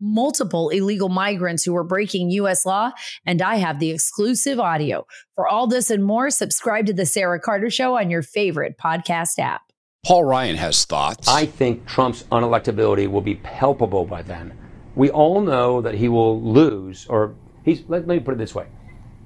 [0.00, 2.64] multiple illegal migrants who were breaking U.S.
[2.64, 2.92] law,
[3.26, 5.06] and I have the exclusive audio.
[5.34, 9.38] For all this and more, subscribe to The Sarah Carter Show on your favorite podcast
[9.38, 9.62] app.
[10.04, 11.28] Paul Ryan has thoughts.
[11.28, 14.56] I think Trump's unelectability will be palpable by then.
[14.94, 17.34] We all know that he will lose, or
[17.64, 18.66] he's, let me put it this way.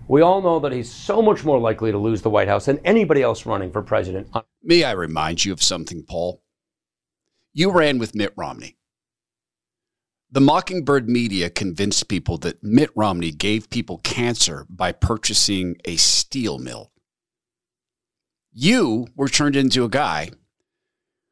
[0.09, 2.78] We all know that he's so much more likely to lose the White House than
[2.84, 4.28] anybody else running for president.
[4.62, 6.42] May I remind you of something, Paul?
[7.52, 8.77] You ran with Mitt Romney.
[10.34, 16.58] The Mockingbird media convinced people that Mitt Romney gave people cancer by purchasing a steel
[16.58, 16.91] mill.
[18.50, 20.30] You were turned into a guy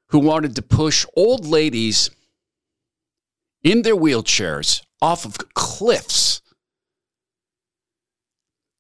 [0.08, 2.10] who wanted to push old ladies
[3.62, 6.42] in their wheelchairs off of cliffs.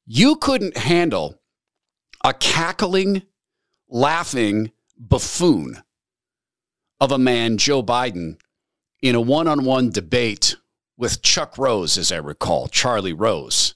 [0.04, 1.40] You couldn't handle
[2.22, 3.22] a cackling,
[3.88, 5.82] laughing buffoon
[7.00, 8.36] of a man, Joe Biden,
[9.02, 10.56] in a one on one debate
[10.96, 13.74] with Chuck Rose, as I recall, Charlie Rose.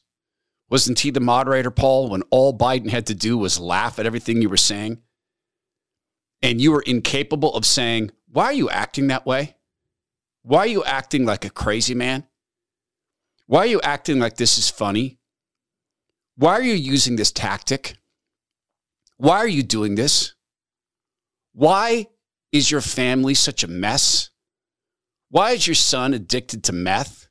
[0.68, 4.42] Wasn't he the moderator, Paul, when all Biden had to do was laugh at everything
[4.42, 4.98] you were saying?
[6.42, 9.56] And you were incapable of saying, Why are you acting that way?
[10.42, 12.26] Why are you acting like a crazy man?
[13.46, 15.18] Why are you acting like this is funny?
[16.36, 17.96] Why are you using this tactic?
[19.16, 20.34] Why are you doing this?
[21.52, 22.08] Why
[22.52, 24.30] is your family such a mess?
[25.34, 27.26] Why is your son addicted to meth?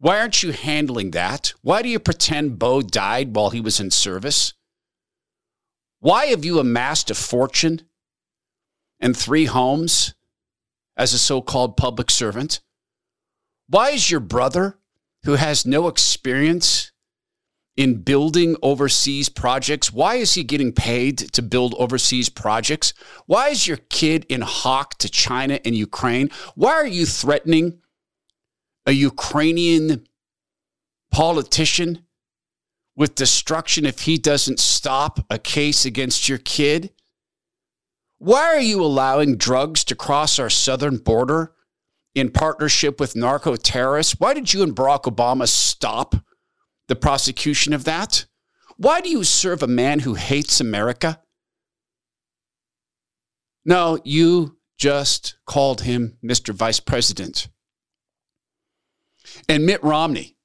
[0.00, 1.54] Why aren't you handling that?
[1.62, 4.54] Why do you pretend Beau died while he was in service?
[6.00, 7.82] Why have you amassed a fortune
[8.98, 10.16] and three homes
[10.96, 12.60] as a so called public servant?
[13.68, 14.76] Why is your brother,
[15.22, 16.90] who has no experience
[17.78, 19.92] in building overseas projects?
[19.92, 22.92] Why is he getting paid to build overseas projects?
[23.26, 26.28] Why is your kid in hawk to China and Ukraine?
[26.56, 27.78] Why are you threatening
[28.84, 30.04] a Ukrainian
[31.12, 32.04] politician
[32.96, 36.90] with destruction if he doesn't stop a case against your kid?
[38.18, 41.52] Why are you allowing drugs to cross our southern border
[42.12, 44.16] in partnership with narco terrorists?
[44.18, 46.16] Why did you and Barack Obama stop
[46.88, 48.26] the prosecution of that?
[48.76, 51.20] Why do you serve a man who hates America?
[53.64, 56.54] No, you just called him Mr.
[56.54, 57.48] Vice President.
[59.48, 60.36] And Mitt Romney,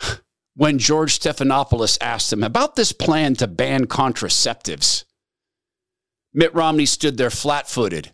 [0.54, 5.04] when George Stephanopoulos asked him about this plan to ban contraceptives,
[6.32, 8.12] Mitt Romney stood there flat footed,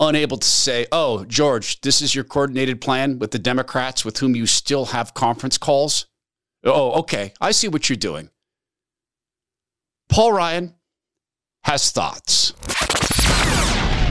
[0.00, 4.36] unable to say, Oh, George, this is your coordinated plan with the Democrats with whom
[4.36, 6.06] you still have conference calls.
[6.64, 7.32] Oh, okay.
[7.40, 8.30] I see what you're doing.
[10.08, 10.74] Paul Ryan
[11.64, 12.52] has thoughts.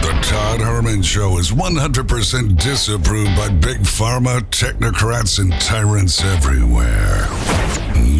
[0.01, 7.27] The Todd Herman Show is 100% disapproved by big pharma, technocrats, and tyrants everywhere.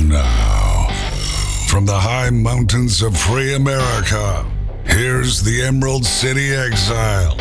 [0.08, 0.88] Now,
[1.70, 4.46] from the high mountains of free America,
[4.86, 7.38] here's the Emerald City exile,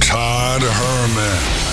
[0.00, 1.63] Todd Herman.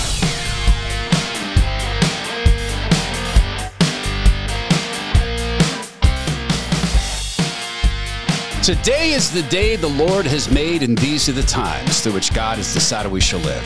[8.62, 12.32] Today is the day the Lord has made, and these are the times through which
[12.32, 13.64] God has decided we shall live.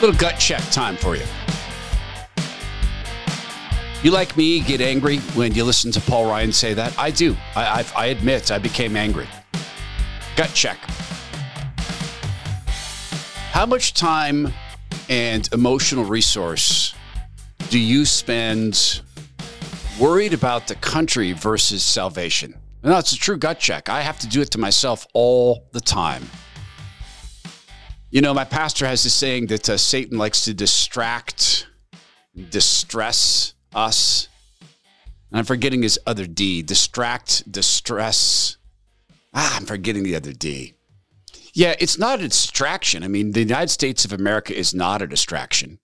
[0.00, 1.24] Little gut check time for you.
[4.04, 6.96] You like me get angry when you listen to Paul Ryan say that?
[6.96, 7.36] I do.
[7.56, 9.26] I, I, I admit I became angry.
[10.36, 10.78] Gut check.
[13.50, 14.52] How much time
[15.08, 16.94] and emotional resource
[17.68, 19.00] do you spend
[19.98, 22.54] worried about the country versus salvation?
[22.82, 23.88] No, it's a true gut check.
[23.88, 26.22] I have to do it to myself all the time.
[28.10, 31.66] You know, my pastor has this saying that uh, Satan likes to distract,
[32.50, 34.28] distress us.
[35.30, 36.62] And I'm forgetting his other D.
[36.62, 38.56] Distract, distress.
[39.34, 40.74] Ah, I'm forgetting the other D.
[41.52, 43.02] Yeah, it's not a distraction.
[43.02, 45.78] I mean, the United States of America is not a distraction.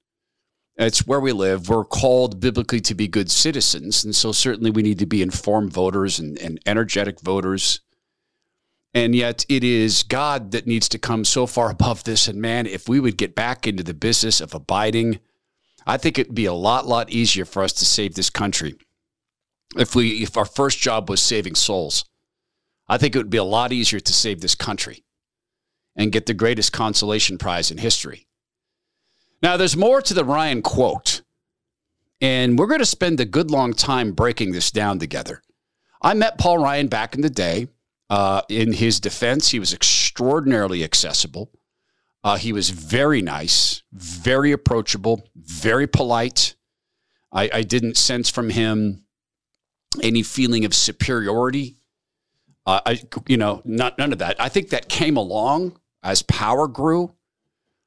[0.87, 1.69] It's where we live.
[1.69, 4.05] We're called biblically to be good citizens.
[4.05, 7.81] And so certainly we need to be informed voters and, and energetic voters.
[8.95, 12.29] And yet it is God that needs to come so far above this.
[12.29, 15.21] And man, if we would get back into the business of abiding,
[15.87, 18.75] I think it'd be a lot, lot easier for us to save this country.
[19.77, 22.05] if we if our first job was saving souls.
[22.89, 25.05] I think it would be a lot easier to save this country
[25.97, 28.27] and get the greatest consolation prize in history.
[29.43, 31.23] Now, there's more to the Ryan quote,
[32.21, 35.43] and we're going to spend a good long time breaking this down together.
[36.01, 37.69] I met Paul Ryan back in the day.
[38.09, 41.51] Uh, in his defense, he was extraordinarily accessible.
[42.23, 46.55] Uh, he was very nice, very approachable, very polite.
[47.33, 49.05] I, I didn't sense from him
[50.03, 51.77] any feeling of superiority.
[52.65, 54.41] Uh, I, you know, not none of that.
[54.41, 57.15] I think that came along as power grew.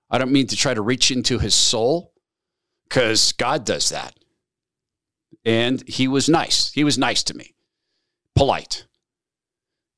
[0.10, 2.14] I don't mean to try to reach into his soul,
[2.88, 4.18] because God does that.
[5.44, 6.72] And he was nice.
[6.72, 7.56] He was nice to me,
[8.36, 8.86] polite,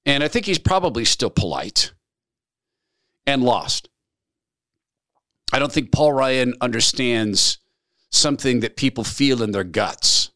[0.05, 1.91] and I think he's probably still polite
[3.25, 3.89] and lost.
[5.51, 7.57] I don't think Paul Ryan understands
[8.09, 10.31] something that people feel in their guts.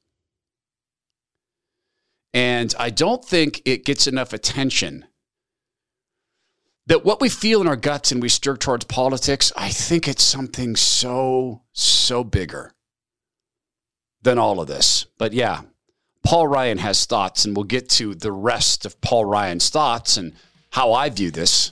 [2.34, 5.06] And I don't think it gets enough attention.
[6.88, 10.24] That what we feel in our guts and we stir towards politics, I think it's
[10.24, 12.74] something so, so bigger
[14.22, 15.06] than all of this.
[15.18, 15.62] But yeah,
[16.24, 20.34] Paul Ryan has thoughts, and we'll get to the rest of Paul Ryan's thoughts and
[20.72, 21.72] how I view this.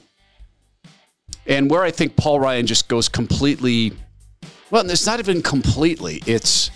[1.46, 3.94] And where I think Paul Ryan just goes completely,
[4.72, 6.72] well, it's not even completely, it's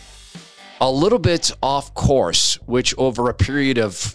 [0.82, 4.14] a little bit off course, which over a period of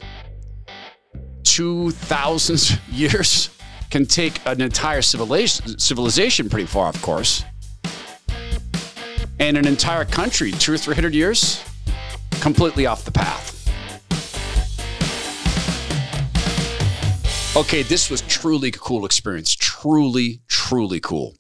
[1.45, 3.51] 2,000 years
[3.91, 7.45] can take an entire civilization, civilization pretty far of course.
[9.41, 11.65] And an entire country, two or three hundred years,
[12.41, 13.55] completely off the path.
[17.57, 19.55] Okay, this was truly a cool experience.
[19.55, 21.35] Truly, truly cool.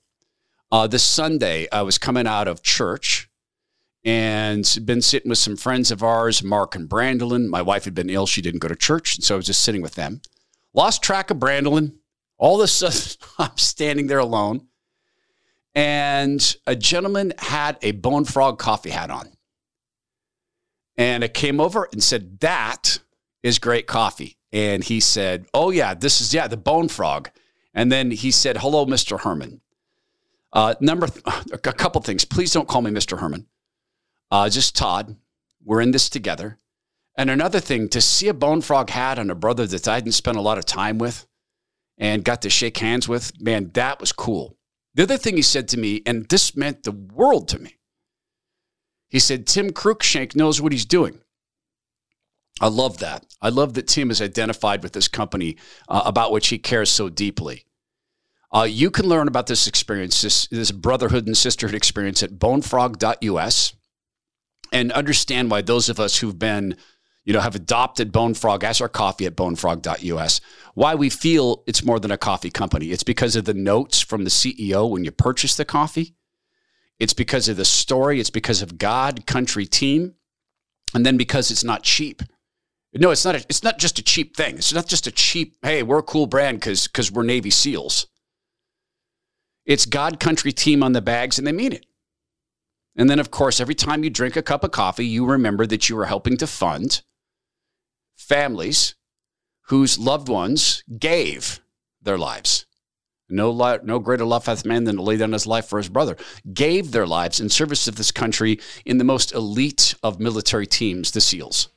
[0.70, 3.28] Uh, this Sunday, I was coming out of church
[4.04, 7.48] and been sitting with some friends of ours, Mark and Brandolyn.
[7.48, 9.82] My wife had been ill; she didn't go to church, so I was just sitting
[9.82, 10.20] with them.
[10.74, 11.94] Lost track of Brandolyn.
[12.38, 14.66] All of a sudden, I'm standing there alone,
[15.74, 19.28] and a gentleman had a Bone Frog coffee hat on,
[20.96, 23.00] and I came over and said, "That
[23.42, 27.30] is great coffee." And he said, "Oh yeah, this is yeah the Bone Frog."
[27.74, 29.20] And then he said, "Hello, Mr.
[29.20, 29.60] Herman."
[30.52, 32.24] Uh, number th- a couple things.
[32.24, 33.18] Please don't call me Mr.
[33.18, 33.46] Herman.
[34.30, 35.16] Uh, just Todd.
[35.64, 36.58] We're in this together.
[37.14, 40.14] And another thing, to see a bone frog hat on a brother that I didn't
[40.14, 41.27] spend a lot of time with
[41.98, 44.56] and got to shake hands with, man, that was cool.
[44.94, 47.76] The other thing he said to me, and this meant the world to me,
[49.08, 51.20] he said, Tim Cruikshank knows what he's doing.
[52.60, 53.24] I love that.
[53.40, 55.56] I love that Tim is identified with this company
[55.88, 57.64] uh, about which he cares so deeply.
[58.52, 63.74] Uh, you can learn about this experience, this, this brotherhood and sisterhood experience at bonefrog.us
[64.72, 66.76] and understand why those of us who've been,
[67.24, 70.40] you know, have adopted Bone Frog as our coffee at bonefrog.us,
[70.78, 72.92] why we feel it's more than a coffee company.
[72.92, 76.14] It's because of the notes from the CEO when you purchase the coffee.
[77.00, 78.20] It's because of the story.
[78.20, 80.14] It's because of God, country, team.
[80.94, 82.22] And then because it's not cheap.
[82.94, 83.34] No, it's not.
[83.34, 84.54] A, it's not just a cheap thing.
[84.54, 85.56] It's not just a cheap.
[85.62, 88.06] Hey, we're a cool brand because because we're Navy SEALs.
[89.66, 91.86] It's God, country, team on the bags, and they mean it.
[92.94, 95.88] And then, of course, every time you drink a cup of coffee, you remember that
[95.88, 97.02] you are helping to fund
[98.16, 98.94] families
[99.68, 101.60] whose loved ones gave
[102.02, 102.66] their lives.
[103.30, 106.16] No, no greater love hath man than to lay down his life for his brother.
[106.54, 111.10] Gave their lives in service of this country in the most elite of military teams,
[111.10, 111.68] the SEALs.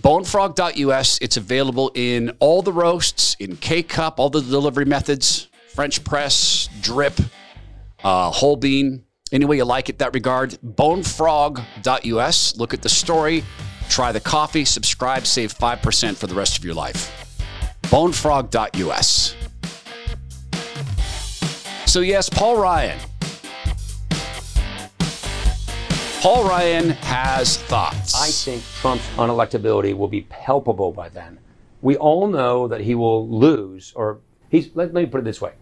[0.00, 1.18] Bonefrog.us.
[1.20, 6.70] It's available in all the roasts, in K cup, all the delivery methods, French press,
[6.80, 7.20] drip,
[8.02, 10.52] uh, whole bean, any way you like it that regard.
[10.64, 12.56] Bonefrog.us.
[12.56, 13.44] Look at the story,
[13.88, 17.14] try the coffee, subscribe, save 5% for the rest of your life.
[17.84, 19.34] Bonefrog.us.
[21.86, 22.98] So, yes, Paul Ryan.
[26.20, 28.14] Paul Ryan has thoughts.
[28.14, 31.38] I think Trump's unelectability will be palpable by then.
[31.80, 34.18] We all know that he will lose, or
[34.48, 35.52] he's, let, let me put it this way.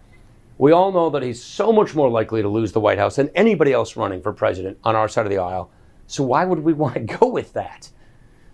[0.58, 3.28] We all know that he's so much more likely to lose the White House than
[3.34, 5.70] anybody else running for president on our side of the aisle.
[6.06, 7.90] So why would we want to go with that?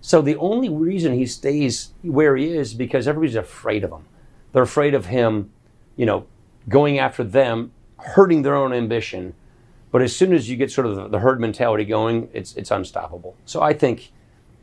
[0.02, 4.04] So the only reason he stays where he is because everybody's afraid of him.
[4.52, 5.50] They're afraid of him,
[5.97, 6.26] you know,
[6.68, 9.35] going after them, hurting their own ambition.
[9.92, 13.37] But as soon as you get sort of the herd mentality going, it's it's unstoppable.
[13.47, 14.11] So I think,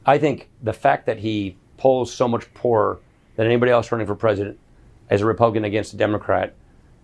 [0.06, 3.00] I think the fact that he polls so much poorer
[3.38, 4.60] than anybody else running for president
[5.10, 6.54] as a Republican against a Democrat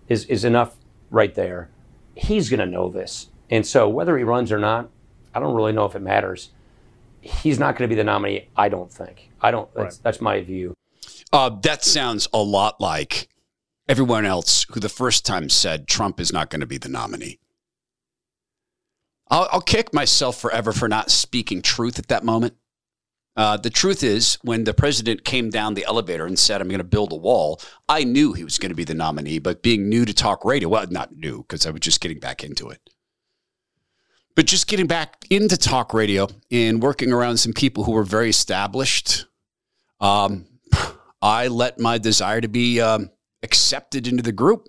[0.08, 0.76] is, is enough
[1.10, 1.70] right there.
[2.14, 3.30] He's going to know this.
[3.48, 4.90] And so whether he runs or not,
[5.34, 6.50] I don't really know if it matters.
[7.26, 8.48] He's not going to be the nominee.
[8.56, 9.30] I don't think.
[9.40, 9.72] I don't.
[9.74, 10.02] That's, Right.
[10.02, 10.74] that's my view.
[11.32, 13.28] Uh, that sounds a lot like
[13.88, 17.38] everyone else who the first time said Trump is not going to be the nominee.
[19.28, 22.54] I'll, I'll kick myself forever for not speaking truth at that moment.
[23.36, 26.78] Uh, the truth is, when the president came down the elevator and said, I'm going
[26.78, 29.90] to build a wall, I knew he was going to be the nominee, but being
[29.90, 32.80] new to talk radio, well, not new, because I was just getting back into it.
[34.36, 38.28] But just getting back into talk radio and working around some people who were very
[38.28, 39.24] established,
[39.98, 40.46] um,
[41.22, 43.10] I let my desire to be um,
[43.42, 44.68] accepted into the group.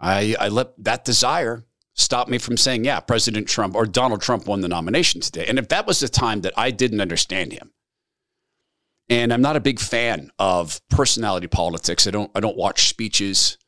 [0.00, 4.46] I, I let that desire stop me from saying, yeah, President Trump or Donald Trump
[4.46, 5.44] won the nomination today.
[5.46, 7.70] And if that was the time that I didn't understand him,
[9.10, 12.06] and I'm not a big fan of personality politics.
[12.06, 13.58] I don't I don't watch speeches.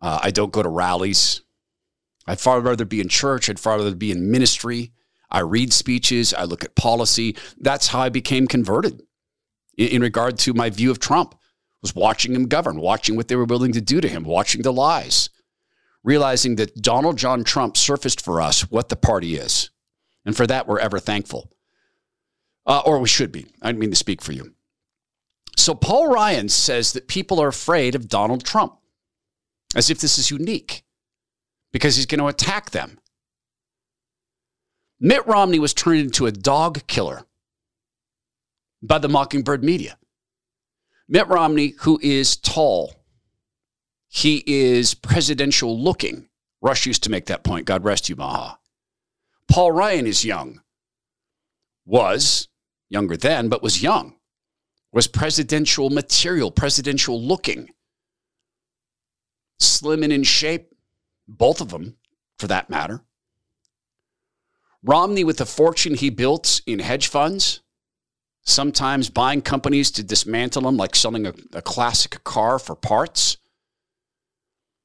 [0.00, 1.42] Uh, I don't go to rallies.
[2.26, 3.48] I'd far rather be in church.
[3.48, 4.92] I'd far rather be in ministry.
[5.30, 6.32] I read speeches.
[6.34, 7.36] I look at policy.
[7.58, 9.02] That's how I became converted
[9.76, 11.34] in, in regard to my view of Trump.
[11.80, 14.72] Was watching him govern, watching what they were willing to do to him, watching the
[14.72, 15.30] lies,
[16.04, 19.70] realizing that Donald John Trump surfaced for us what the party is,
[20.24, 21.50] and for that we're ever thankful,
[22.66, 23.46] uh, or we should be.
[23.60, 24.54] I didn't mean to speak for you.
[25.56, 28.78] So Paul Ryan says that people are afraid of Donald Trump,
[29.74, 30.84] as if this is unique,
[31.72, 32.98] because he's going to attack them.
[35.00, 37.24] Mitt Romney was turned into a dog killer
[38.82, 39.98] by the Mockingbird media.
[41.08, 42.94] Mitt Romney, who is tall,
[44.08, 46.28] he is presidential looking.
[46.60, 47.66] Rush used to make that point.
[47.66, 48.58] God rest you, Maha.
[49.48, 50.60] Paul Ryan is young,
[51.84, 52.48] was
[52.88, 54.14] younger then, but was young,
[54.92, 57.70] was presidential material, presidential looking,
[59.58, 60.71] slim and in shape,
[61.28, 61.96] both of them
[62.38, 63.02] for that matter.
[64.82, 67.60] Romney, with the fortune he built in hedge funds,
[68.42, 73.36] sometimes buying companies to dismantle them, like selling a, a classic car for parts.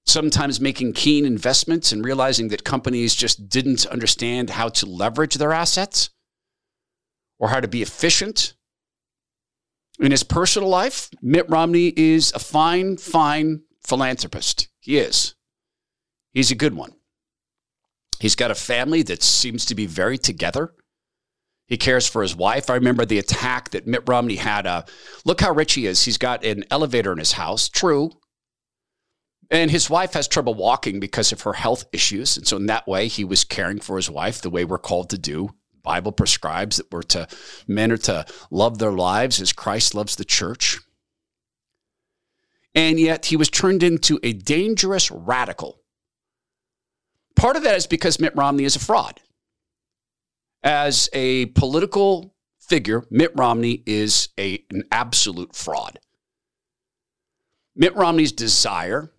[0.06, 5.52] Sometimes making keen investments and realizing that companies just didn't understand how to leverage their
[5.52, 6.12] assets
[7.40, 8.54] or how to be efficient.
[10.00, 14.70] In his personal life, Mitt Romney is a fine, fine philanthropist.
[14.80, 15.36] He is.
[16.38, 16.92] He's a good one.
[18.20, 20.72] He's got a family that seems to be very together.
[21.66, 22.70] He cares for his wife.
[22.70, 24.68] I remember the attack that Mitt Romney had.
[24.68, 24.84] Uh,
[25.26, 26.04] look how rich he is.
[26.04, 27.68] He's got an elevator in his house.
[27.68, 28.12] True.
[29.50, 32.38] And his wife has trouble walking because of her health issues.
[32.38, 35.10] And so, in that way, he was caring for his wife the way we're called
[35.10, 35.56] to do.
[35.82, 37.28] Bible prescribes that we're to
[37.68, 40.78] men are to love their lives as Christ loves the church.
[42.76, 45.82] And yet, he was turned into a dangerous radical.
[47.38, 49.22] Part of that is because Mitt Romney is a fraud
[50.64, 56.00] as a political figure, Mitt Romney is a, an absolute fraud.
[57.76, 59.12] Mitt Romney's desire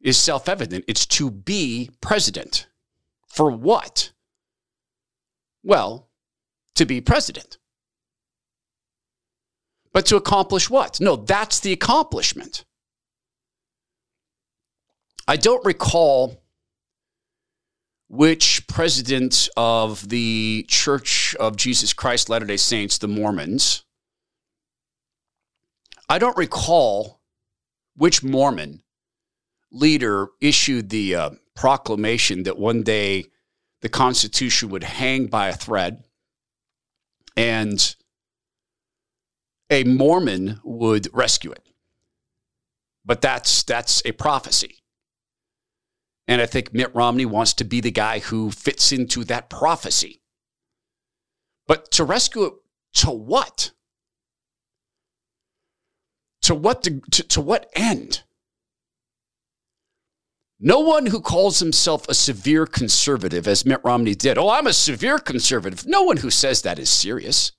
[0.00, 2.68] is self evident it's to be president.
[3.26, 4.12] For what?
[5.62, 6.08] Well,
[6.76, 7.58] to be president.
[9.92, 11.00] But to accomplish what?
[11.00, 12.64] No, that's the accomplishment.
[15.26, 16.42] I don't recall
[18.08, 23.84] which president of the Church of Jesus Christ Latter day Saints, the Mormons,
[26.08, 27.20] I don't recall
[27.96, 28.82] which Mormon
[29.70, 33.26] leader issued the uh, proclamation that one day
[33.82, 36.04] the Constitution would hang by a thread
[37.36, 37.94] and
[39.70, 41.66] a Mormon would rescue it.
[43.04, 44.77] But that's, that's a prophecy.
[46.28, 50.20] And I think Mitt Romney wants to be the guy who fits into that prophecy.
[51.66, 52.52] But to rescue it
[52.96, 53.72] to what?
[56.42, 58.22] To what to, to, to what end?
[60.60, 64.72] No one who calls himself a severe conservative, as Mitt Romney did, oh, I'm a
[64.72, 65.86] severe conservative.
[65.86, 67.52] No one who says that is serious.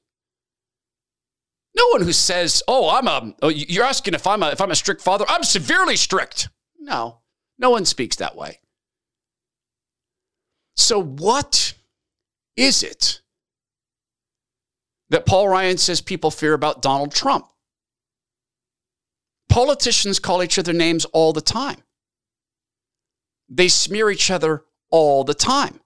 [1.76, 4.72] No one who says, "Oh, I'm a." Oh, you're asking if I'm a if I'm
[4.72, 5.24] a strict father.
[5.30, 6.50] I'm severely strict.
[6.78, 7.22] No,
[7.60, 8.60] no one speaks that way.
[10.76, 11.74] So, what
[12.56, 13.22] is it
[15.10, 17.46] that Paul Ryan says people fear about Donald Trump?
[19.50, 21.84] Politicians call each other names all the time.
[23.50, 25.82] They smear each other all the time.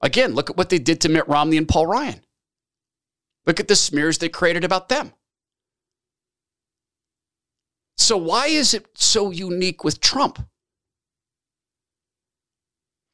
[0.00, 2.20] Again, look at what they did to Mitt Romney and Paul Ryan.
[3.46, 5.12] Look at the smears they created about them.
[7.96, 10.46] So, why is it so unique with Trump?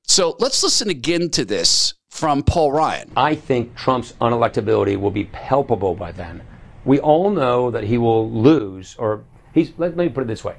[0.04, 3.12] So, let's listen again to this from Paul Ryan.
[3.16, 6.42] I think Trump's unelectability will be palpable by then.
[6.84, 10.56] We all know that he will lose, or he's, let me put it this way.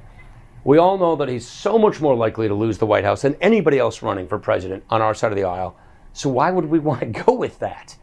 [0.64, 3.36] We all know that he's so much more likely to lose the White House than
[3.42, 5.76] anybody else running for president on our side of the aisle.
[6.14, 7.98] So why would we want to go with that?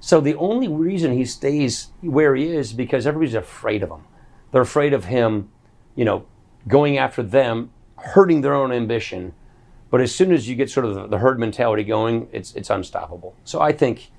[0.00, 4.04] So the only reason he stays where he is because everybody's afraid of him.
[4.52, 5.50] They're afraid of him,
[5.94, 6.26] you know,
[6.66, 9.34] going after them, hurting their own ambition.
[9.90, 13.34] But as soon as you get sort of the herd mentality going, it's it's unstoppable.
[13.44, 14.10] So I think,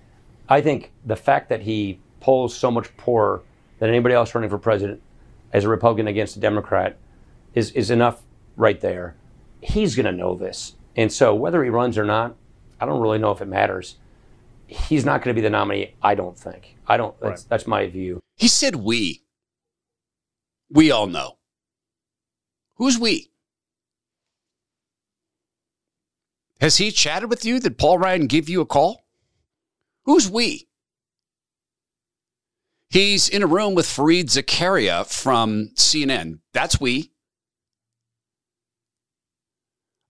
[0.50, 3.42] I think the fact that he polls so much poorer
[3.80, 5.02] than anybody else running for president
[5.54, 6.98] as a Republican against a Democrat
[7.54, 8.24] is is enough
[8.58, 9.16] right there.
[9.62, 12.36] He's going to know this, and so whether he runs or not,
[12.80, 13.98] I don't really know if it matters.
[14.68, 15.96] He's not going to be the nominee.
[16.02, 16.78] I don't think.
[16.88, 17.20] I don't.
[17.20, 17.50] That's, right.
[17.50, 18.22] that's my view.
[18.38, 19.22] He said we.
[20.72, 21.38] We all know.
[22.78, 23.30] Who's we?
[26.62, 27.60] Has he chatted with you?
[27.60, 29.04] Did Paul Ryan give you a call?
[30.06, 30.68] Who's we?
[32.90, 36.40] He's in a room with Fareed Zakaria from CNN.
[36.54, 37.12] That's we.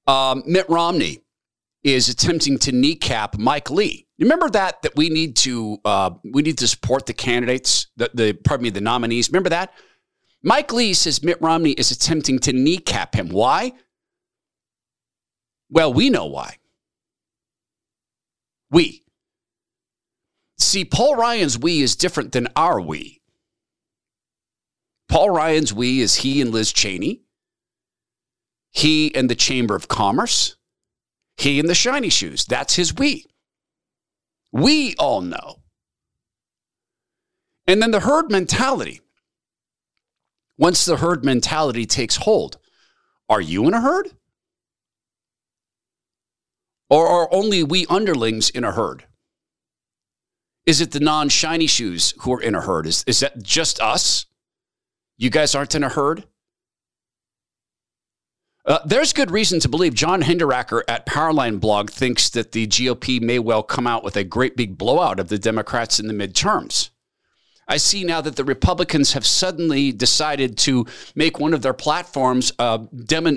[0.08, 1.24] Um, Mitt Romney
[1.84, 4.08] is attempting to kneecap Mike Lee.
[4.20, 8.34] Remember that that we need to uh, we need to support the candidates, the, the
[8.34, 9.30] pardon me, the nominees.
[9.30, 9.74] Remember that
[10.44, 13.30] Mike Lee says Mitt Romney is attempting to kneecap him.
[13.30, 13.74] Why?
[15.70, 16.58] Well, we know why.
[18.70, 19.04] We.
[20.58, 23.22] See, Paul Ryan's we is different than our we.
[25.10, 27.22] Paul Ryan's we is he and Liz Cheney,
[28.72, 30.56] he and the Chamber of Commerce,
[31.36, 32.46] he and the shiny shoes.
[32.46, 33.26] That's his we.
[34.52, 35.62] We all know.
[37.68, 39.02] And then the herd mentality.
[40.58, 42.58] Once the herd mentality takes hold,
[43.30, 44.12] are you in a herd?
[46.90, 49.06] Or are only we underlings in a herd?
[50.66, 52.86] Is it the non shiny shoes who are in a herd?
[52.86, 54.26] Is, is that just us?
[55.18, 56.26] You guys aren't in a herd?
[58.64, 63.20] Uh, there's good reason to believe John Hinderaker at Powerline Blog thinks that the GOP
[63.20, 66.91] may well come out with a great big blowout of the Democrats in the midterms.
[67.68, 72.52] I see now that the Republicans have suddenly decided to make one of their platforms
[72.60, 72.80] uh,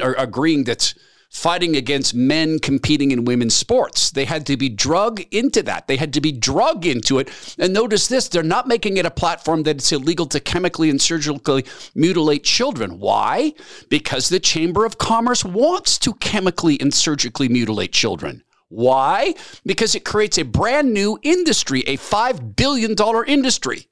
[0.02, 0.94] or agreeing that
[1.34, 4.12] fighting against men competing in women's sports.
[4.12, 5.88] They had to be drug into that.
[5.88, 7.28] They had to be drug into it.
[7.58, 11.02] And notice this they're not making it a platform that it's illegal to chemically and
[11.02, 13.00] surgically mutilate children.
[13.00, 13.52] Why?
[13.88, 18.44] Because the Chamber of Commerce wants to chemically and surgically mutilate children.
[18.68, 19.34] Why?
[19.66, 22.94] Because it creates a brand new industry, a $5 billion
[23.26, 23.88] industry.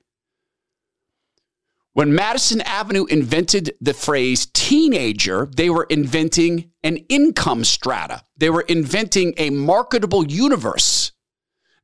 [1.94, 8.22] When Madison Avenue invented the phrase teenager, they were inventing an income strata.
[8.36, 11.12] They were inventing a marketable universe.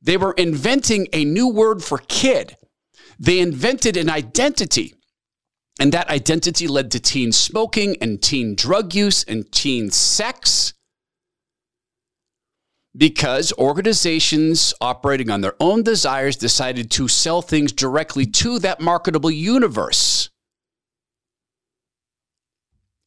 [0.01, 2.57] They were inventing a new word for kid.
[3.19, 4.95] They invented an identity.
[5.79, 10.73] And that identity led to teen smoking and teen drug use and teen sex
[12.99, 19.31] because organizations operating on their own desires decided to sell things directly to that marketable
[19.31, 20.29] universe.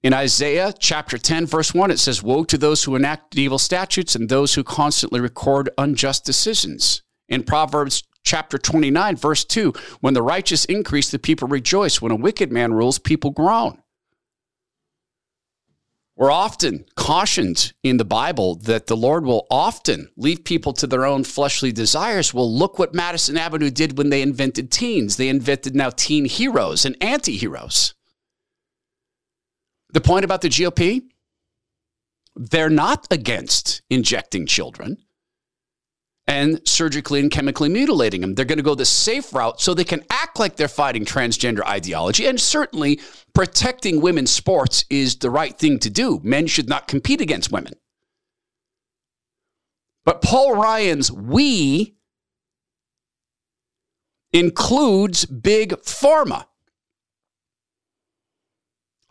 [0.02, 4.16] In Isaiah chapter 10, verse 1, it says, Woe to those who enact evil statutes
[4.16, 7.02] and those who constantly record unjust decisions.
[7.28, 12.00] In Proverbs chapter 29, verse 2, when the righteous increase, the people rejoice.
[12.00, 13.81] When a wicked man rules, people groan.
[16.22, 21.04] We're often cautioned in the Bible that the Lord will often leave people to their
[21.04, 22.32] own fleshly desires.
[22.32, 25.16] Well, look what Madison Avenue did when they invented teens.
[25.16, 27.94] They invented now teen heroes and anti heroes.
[29.92, 31.02] The point about the GOP?
[32.37, 34.98] They're not against injecting children
[36.26, 38.35] and surgically and chemically mutilating them.
[38.35, 41.64] They're going to go the safe route so they can act like they're fighting transgender
[41.66, 42.26] ideology.
[42.26, 43.00] And certainly,
[43.35, 46.20] protecting women's sports is the right thing to do.
[46.22, 47.74] Men should not compete against women.
[50.04, 51.96] But Paul Ryan's we
[54.32, 56.46] includes big pharma.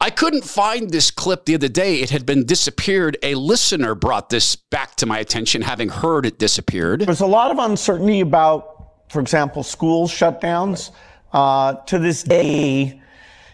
[0.01, 2.01] I couldn't find this clip the other day.
[2.01, 3.17] It had been disappeared.
[3.21, 7.01] A listener brought this back to my attention, having heard it disappeared.
[7.01, 10.89] There's a lot of uncertainty about, for example, school shutdowns.
[11.31, 12.99] Uh, to this day,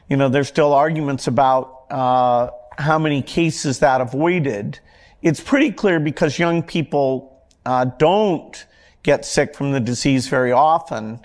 [0.09, 4.79] you know, there's still arguments about uh, how many cases that avoided.
[5.21, 8.65] It's pretty clear because young people uh, don't
[9.03, 11.19] get sick from the disease very often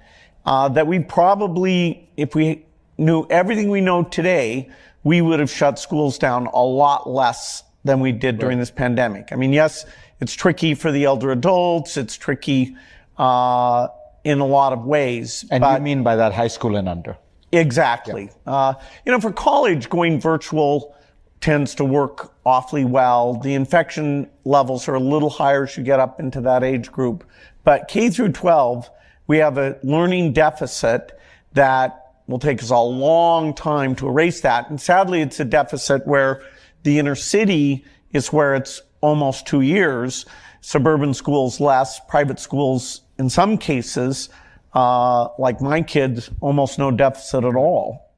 [0.44, 2.66] uh, that we probably, if we
[2.98, 4.68] knew everything we know today,
[5.04, 9.32] we would have shut schools down a lot less than we did during this pandemic.
[9.32, 9.84] I mean, yes,
[10.20, 11.96] it's tricky for the elder adults.
[11.96, 12.76] It's tricky
[13.18, 13.88] uh,
[14.24, 15.44] in a lot of ways.
[15.50, 17.16] And but you mean by that high school and under?
[17.52, 18.30] exactly.
[18.46, 20.96] Uh, you know, for college, going virtual
[21.40, 23.34] tends to work awfully well.
[23.34, 27.24] The infection levels are a little higher as you get up into that age group.
[27.64, 28.88] But K through 12,
[29.26, 31.18] we have a learning deficit
[31.52, 32.01] that
[32.32, 34.70] will take us a long time to erase that.
[34.70, 36.42] And sadly, it's a deficit where
[36.82, 40.24] the inner city is where it's almost two years.
[40.62, 44.30] Suburban schools less, private schools in some cases,
[44.74, 48.16] uh, like my kids, almost no deficit at all.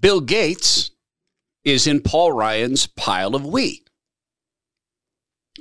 [0.00, 0.90] Bill Gates
[1.64, 3.90] is in Paul Ryan's pile of wheat.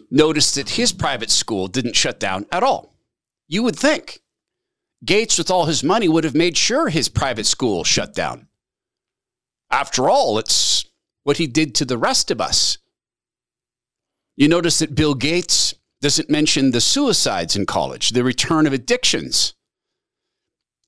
[0.09, 2.95] Notice that his private school didn't shut down at all.
[3.47, 4.22] You would think
[5.03, 8.47] Gates, with all his money, would have made sure his private school shut down.
[9.69, 10.85] After all, it's
[11.23, 12.77] what he did to the rest of us.
[14.35, 19.53] You notice that Bill Gates doesn't mention the suicides in college, the return of addictions.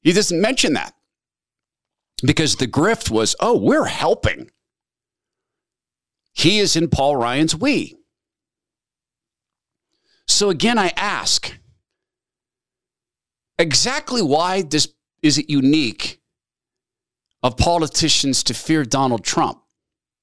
[0.01, 0.93] He doesn't mention that
[2.25, 4.51] because the grift was, oh, we're helping.
[6.34, 7.97] He is in Paul Ryan's we.
[10.28, 11.58] So again, I ask
[13.58, 14.88] exactly why this
[15.22, 16.22] is it unique
[17.41, 19.62] of politicians to fear Donald Trump?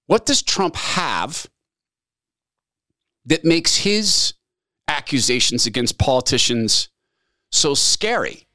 [0.07, 1.47] What does Trump have
[3.25, 4.35] that makes his
[4.89, 6.89] accusations against politicians
[7.51, 8.47] so scary?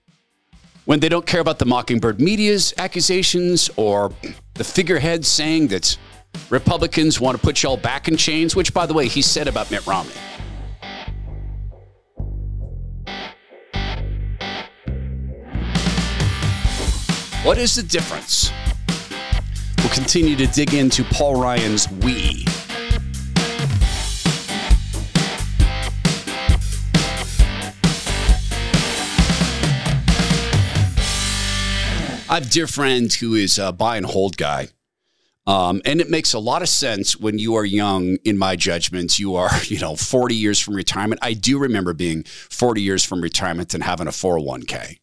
[0.86, 4.13] When they don't care about the Mockingbird media's accusations or
[4.54, 5.98] the figurehead saying that
[6.50, 9.70] Republicans want to put y'all back in chains, which, by the way, he said about
[9.70, 10.13] Mitt Romney.
[17.47, 18.51] What is the difference?
[19.77, 22.43] We'll continue to dig into Paul Ryan's We.
[32.29, 34.67] I have a dear friend who is a buy and hold guy.
[35.45, 39.19] Um, and it makes a lot of sense when you are young, in my judgments.
[39.19, 41.21] You are, you know, 40 years from retirement.
[41.23, 44.97] I do remember being 40 years from retirement and having a 401k.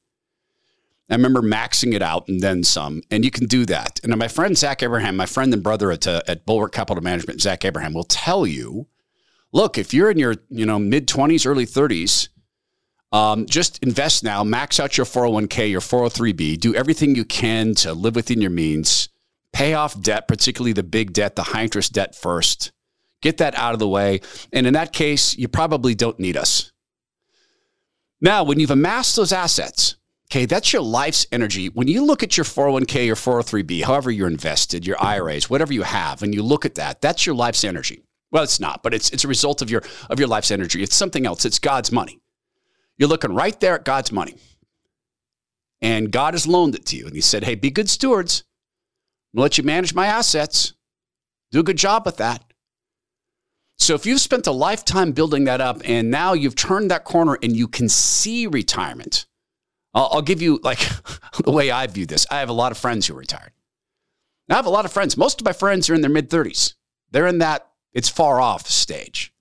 [1.10, 4.00] I remember maxing it out and then some, and you can do that.
[4.02, 7.42] And my friend Zach Abraham, my friend and brother at, uh, at Bulwark Capital Management,
[7.42, 8.86] Zach Abraham, will tell you,
[9.52, 12.28] look, if you're in your you know mid 20s, early 30s,
[13.12, 17.92] um, just invest now, max out your 401k, your 403b, do everything you can to
[17.92, 19.08] live within your means,
[19.52, 22.72] pay off debt, particularly the big debt, the high interest debt first.
[23.20, 24.20] Get that out of the way.
[24.52, 26.72] And in that case, you probably don't need us.
[28.20, 29.96] Now, when you've amassed those assets,
[30.34, 31.68] Okay, that's your life's energy.
[31.68, 35.82] When you look at your 401k or 403b, however you're invested, your IRAs, whatever you
[35.82, 38.02] have, and you look at that, that's your life's energy.
[38.32, 40.82] Well, it's not, but it's it's a result of your of your life's energy.
[40.82, 41.44] It's something else.
[41.44, 42.20] It's God's money.
[42.98, 44.34] You're looking right there at God's money.
[45.80, 47.06] And God has loaned it to you.
[47.06, 48.42] And he said, Hey, be good stewards.
[49.32, 50.72] I'm gonna let you manage my assets.
[51.52, 52.42] Do a good job with that.
[53.78, 57.38] So if you've spent a lifetime building that up and now you've turned that corner
[57.40, 59.26] and you can see retirement,
[59.94, 60.80] I'll, I'll give you like
[61.44, 62.26] the way I view this.
[62.30, 63.52] I have a lot of friends who are retired.
[64.50, 65.16] I have a lot of friends.
[65.16, 66.74] Most of my friends are in their mid 30s.
[67.10, 69.32] They're in that it's far off stage.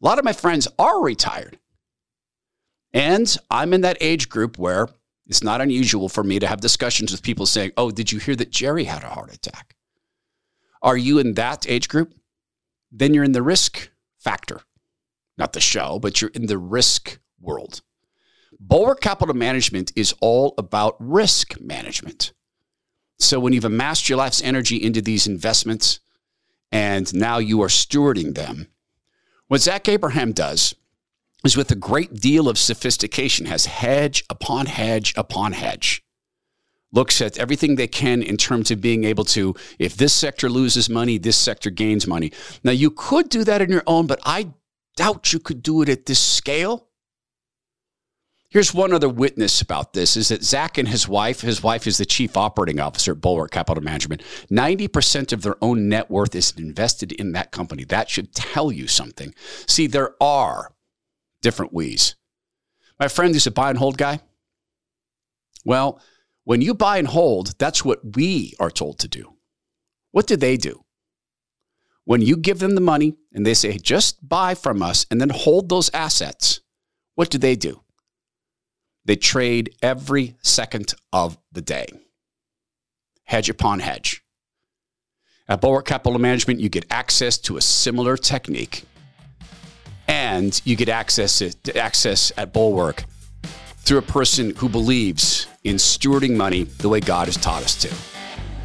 [0.00, 1.58] A lot of my friends are retired.
[2.92, 4.88] And I'm in that age group where
[5.26, 8.36] it's not unusual for me to have discussions with people saying, Oh, did you hear
[8.36, 9.74] that Jerry had a heart attack?
[10.80, 12.14] Are you in that age group?
[12.90, 14.60] Then you're in the risk factor.
[15.36, 17.82] Not the show, but you're in the risk world.
[18.60, 22.32] Bulwark Capital Management is all about risk management.
[23.18, 26.00] So when you've amassed your life's energy into these investments
[26.72, 28.68] and now you are stewarding them,
[29.46, 30.74] what Zach Abraham does
[31.44, 36.04] is with a great deal of sophistication, has hedge upon hedge upon hedge,
[36.92, 40.90] looks at everything they can in terms of being able to, if this sector loses
[40.90, 42.32] money, this sector gains money.
[42.64, 44.48] Now, you could do that in your own, but I
[44.96, 46.87] doubt you could do it at this scale
[48.50, 51.98] Here's one other witness about this is that Zach and his wife, his wife is
[51.98, 54.22] the chief operating officer at Bulwark Capital Management.
[54.50, 57.84] 90% of their own net worth is invested in that company.
[57.84, 59.34] That should tell you something.
[59.66, 60.74] See, there are
[61.42, 62.16] different ways.
[62.98, 64.20] My friend who's a buy and hold guy.
[65.66, 66.00] Well,
[66.44, 69.34] when you buy and hold, that's what we are told to do.
[70.12, 70.84] What do they do?
[72.04, 75.28] When you give them the money and they say, just buy from us and then
[75.28, 76.60] hold those assets,
[77.14, 77.82] what do they do?
[79.08, 81.86] They trade every second of the day.
[83.24, 84.22] Hedge upon hedge.
[85.48, 88.84] At Bulwark Capital Management, you get access to a similar technique.
[90.06, 93.04] and you get access to access at Bulwark
[93.78, 97.88] through a person who believes in stewarding money the way God has taught us to.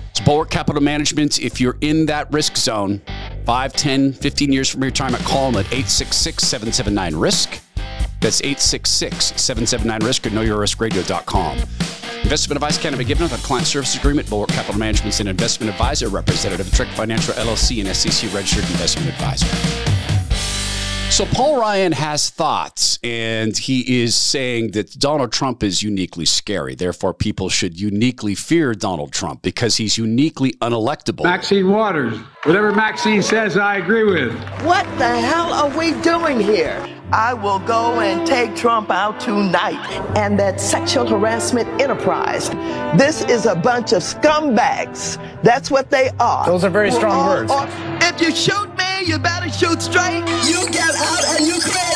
[0.09, 1.39] It's Bulwark Capital Management.
[1.39, 3.01] If you're in that risk zone,
[3.45, 7.62] 5, 10, 15 years from your retirement, call them at 866 779 RISK.
[8.23, 11.57] That's 866 779 RISK or knowyourriskradio.com.
[12.23, 14.29] Investment advice can be given without a client service agreement.
[14.29, 18.63] Bulwark Capital Management is an investment advisor, representative of Trek Financial LLC and SEC registered
[18.71, 19.45] investment advisor.
[21.11, 26.75] So Paul Ryan has thoughts, and he is saying that Donald Trump is uniquely scary.
[26.75, 31.25] Therefore, people should uniquely fear Donald Trump because he's uniquely unelectable.
[31.25, 32.17] Maxine Waters.
[32.45, 34.33] Whatever Maxine says, I agree with.
[34.63, 36.85] What the hell are we doing here?
[37.13, 39.79] I will go and take Trump out tonight.
[40.17, 42.49] And that sexual harassment enterprise.
[42.97, 45.17] This is a bunch of scumbags.
[45.41, 46.45] That's what they are.
[46.45, 47.51] Those are very strong words.
[48.03, 50.25] if you shoot me, you better shoot straight.
[50.45, 51.92] You get out and you create a crowd.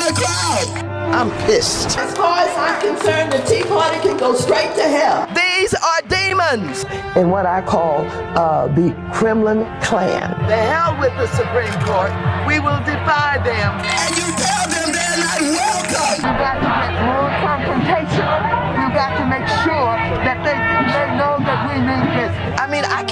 [1.14, 1.98] I'm pissed.
[1.98, 5.28] As far as I'm concerned, the Tea Party can go straight to hell.
[5.34, 8.06] These are demons in what I call
[8.38, 10.32] uh, the Kremlin clan.
[10.48, 12.12] The hell with the Supreme Court.
[12.48, 13.80] We will defy them.
[13.82, 16.16] And you tell them they're not welcome.
[16.18, 18.57] You got to get more confrontational.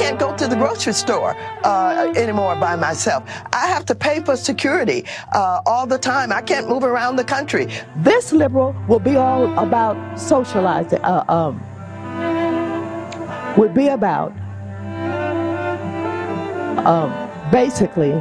[0.06, 3.24] Can't go to the grocery store uh, anymore by myself.
[3.52, 6.32] I have to pay for security uh, all the time.
[6.32, 7.68] I can't move around the country.
[7.98, 11.00] This liberal will be all about socializing.
[11.02, 11.54] Uh, um,
[13.58, 14.32] would be about
[16.86, 17.12] um,
[17.52, 18.14] basically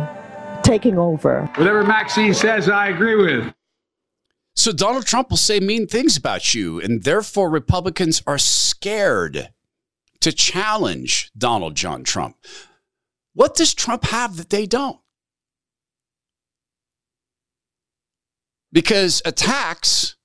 [0.63, 1.51] taking over.
[1.57, 3.53] Whatever Maxine says, I agree with.
[4.57, 9.51] So Donald Trump will say mean things about you, and therefore Republicans are scared
[10.25, 12.37] to challenge Donald John Trump.
[13.35, 14.99] What does Trump have that they don't?
[18.73, 20.17] Because attacks,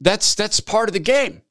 [0.00, 1.42] that's that's part of the game.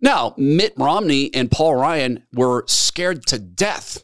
[0.00, 4.02] Now, Mitt Romney and Paul Ryan were scared to death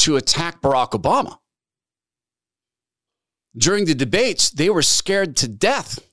[0.00, 1.38] to attack Barack Obama.
[3.56, 6.09] During the debates, they were scared to death.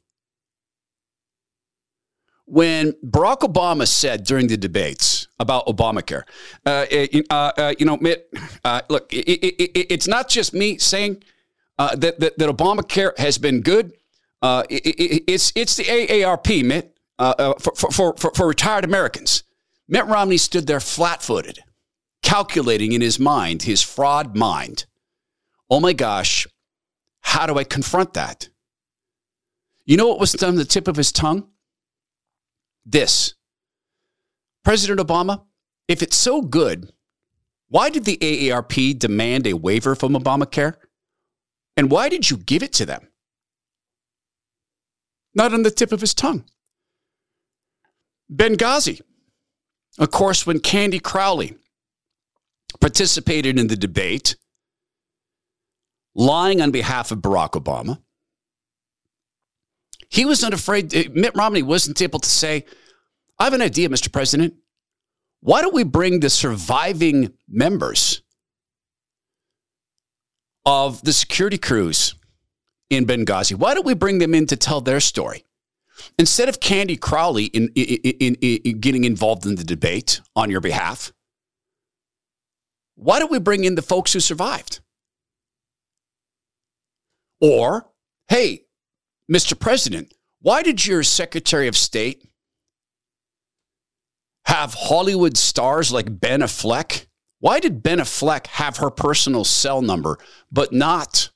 [2.50, 6.24] When Barack Obama said during the debates about Obamacare,
[6.66, 6.86] uh,
[7.30, 8.34] uh, uh, you know, Mitt,
[8.64, 11.24] uh, look, it, it, it, it's not just me saying
[11.78, 13.92] uh, that, that, that, Obamacare has been good.
[14.42, 16.98] Uh, it's, it's the AARP, Mitt,
[17.60, 19.44] for, for, for, for retired Americans.
[19.90, 21.60] Mitt Romney stood there flat footed,
[22.22, 24.86] calculating in his mind, his fraud mind.
[25.70, 26.48] Oh my gosh,
[27.20, 28.48] how do I confront that?
[29.86, 31.50] You know what was on the tip of his tongue?
[32.90, 33.34] This
[34.64, 35.44] President Obama,
[35.90, 36.92] if it's so good,
[37.68, 40.76] why did the AARP demand a waiver from Obamacare?
[41.76, 43.10] And why did you give it to them?
[45.36, 46.46] Not on the tip of his tongue.
[48.34, 49.02] Benghazi.
[50.00, 51.58] Of course, when Candy Crowley
[52.80, 54.38] participated in the debate,
[56.16, 58.02] lying on behalf of Barack Obama.
[60.10, 62.66] He was not afraid, eh, Mitt Romney wasn't able to say,
[63.40, 64.12] I have an idea, Mr.
[64.12, 64.54] President.
[65.42, 68.22] Why don't we bring the surviving members
[70.66, 72.16] of the security crews
[72.90, 73.56] in Benghazi?
[73.56, 75.44] Why don't we bring them in to tell their story?
[76.18, 80.62] Instead of Candy Crowley in, in, in, in getting involved in the debate on your
[80.62, 81.12] behalf,
[82.96, 84.80] why don't we bring in the folks who survived?
[87.40, 87.88] Or,
[88.28, 88.67] hey,
[89.32, 89.60] Mr.
[89.60, 92.24] President, why did your Secretary of State
[94.46, 97.08] have Hollywood stars like Ben Affleck?
[97.40, 100.18] Why did Ben Affleck have her personal cell number,
[100.52, 101.30] but not,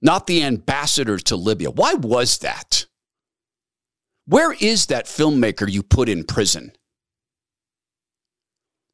[0.00, 1.70] not the ambassador to Libya?
[1.70, 2.86] Why was that?
[4.26, 6.72] Where is that filmmaker you put in prison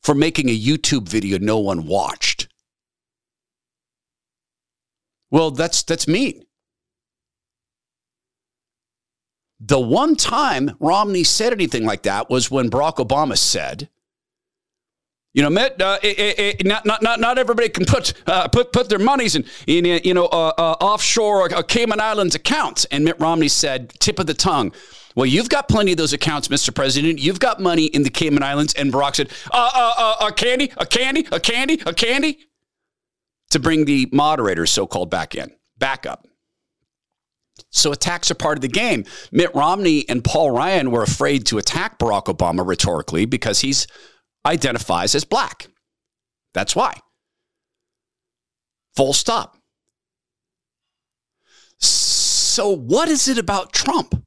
[0.03, 2.49] for making a YouTube video no one watched?
[5.31, 6.45] Well, that's that's mean.
[9.67, 13.89] The one time Romney said anything like that was when Barack Obama said,
[15.33, 18.47] "You know, Mitt, uh, it, it, it, not, not not not everybody can put uh,
[18.49, 22.85] put put their monies in in you know uh, uh offshore uh, Cayman Islands accounts."
[22.87, 24.73] And Mitt Romney said, "Tip of the tongue."
[25.15, 26.75] Well, you've got plenty of those accounts, Mr.
[26.75, 27.19] President.
[27.19, 28.75] You've got money in the Cayman Islands.
[28.75, 32.41] And Barack said, uh, uh, uh, a candy, a candy, a candy, a candy
[33.51, 36.27] to bring the moderators, so called, back in, back up.
[37.71, 39.05] So attacks are part of the game.
[39.31, 43.87] Mitt Romney and Paul Ryan were afraid to attack Barack Obama rhetorically because he's
[44.47, 45.69] identifies as black.
[46.53, 46.99] That's why.
[48.97, 49.57] Full stop.
[51.81, 54.25] So, what is it about Trump?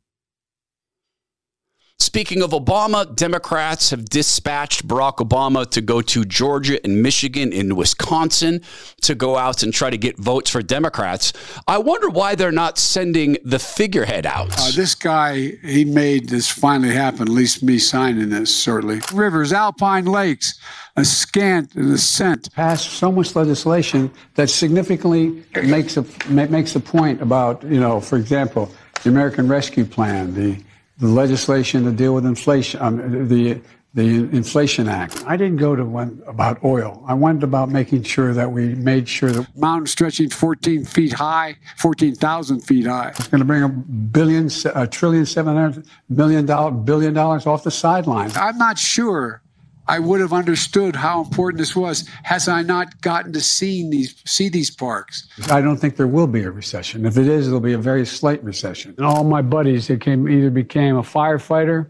[2.08, 7.76] Speaking of Obama, Democrats have dispatched Barack Obama to go to Georgia and Michigan and
[7.76, 8.62] Wisconsin
[9.02, 11.34] to go out and try to get votes for Democrats.
[11.67, 14.58] I wonder why they're not sending the figurehead out.
[14.58, 19.02] Uh, this guy, he made this finally happen, at least me signing this, certainly.
[19.13, 20.58] Rivers, Alpine Lakes,
[20.96, 22.54] a scant and a cent.
[22.54, 28.15] Passed so much legislation that significantly makes a, makes a point about, you know, for
[28.15, 28.72] example,
[29.04, 30.58] the American Rescue Plan, the
[31.00, 33.62] the legislation to deal with inflation, um, the
[33.94, 35.24] the Inflation Act.
[35.26, 37.04] I didn't go to one about oil.
[37.08, 41.56] I went about making sure that we made sure that mountain stretching 14 feet high,
[41.78, 43.10] 14,000 feet high.
[43.10, 47.64] It's going to bring a billion, a trillion, seven hundred million dollar billion dollars off
[47.64, 48.38] the sidelines.
[48.38, 49.42] I'm not sure
[49.88, 54.21] I would have understood how important this was has I not gotten to see these
[54.26, 55.28] see these parks.
[55.50, 57.06] I don't think there will be a recession.
[57.06, 58.93] If it is, it'll be a very slight recession.
[58.97, 61.88] And all my buddies that came either became a firefighter,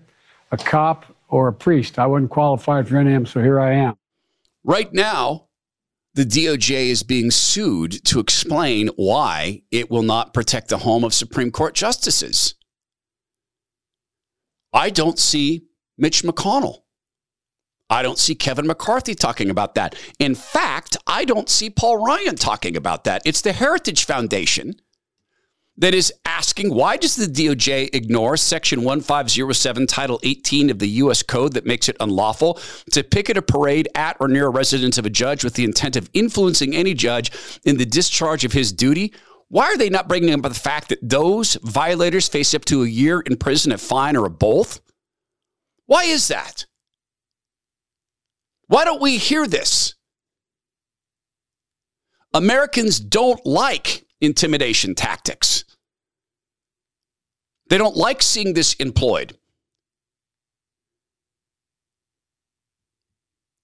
[0.51, 1.97] a cop, or a priest.
[1.97, 3.95] I wasn't qualified for any of them, so here I am.
[4.63, 5.47] Right now,
[6.13, 11.13] the DOJ is being sued to explain why it will not protect the home of
[11.13, 12.55] Supreme Court justices.
[14.73, 15.63] I don't see
[15.97, 16.81] Mitch McConnell
[17.89, 19.95] I don't see Kevin McCarthy talking about that.
[20.19, 23.21] In fact, I don't see Paul Ryan talking about that.
[23.26, 24.76] It's the Heritage Foundation
[25.78, 31.21] that is asking why does the DOJ ignore section 1507 title 18 of the US
[31.21, 32.60] code that makes it unlawful
[32.91, 35.95] to picket a parade at or near a residence of a judge with the intent
[35.95, 37.32] of influencing any judge
[37.63, 39.13] in the discharge of his duty
[39.50, 42.88] why are they not bringing up the fact that those violators face up to a
[42.88, 44.82] year in prison, a fine, or a both?
[45.86, 46.65] Why is that?
[48.67, 49.95] Why don't we hear this?
[52.34, 55.63] Americans don't like intimidation tactics.
[57.69, 59.38] They don't like seeing this employed.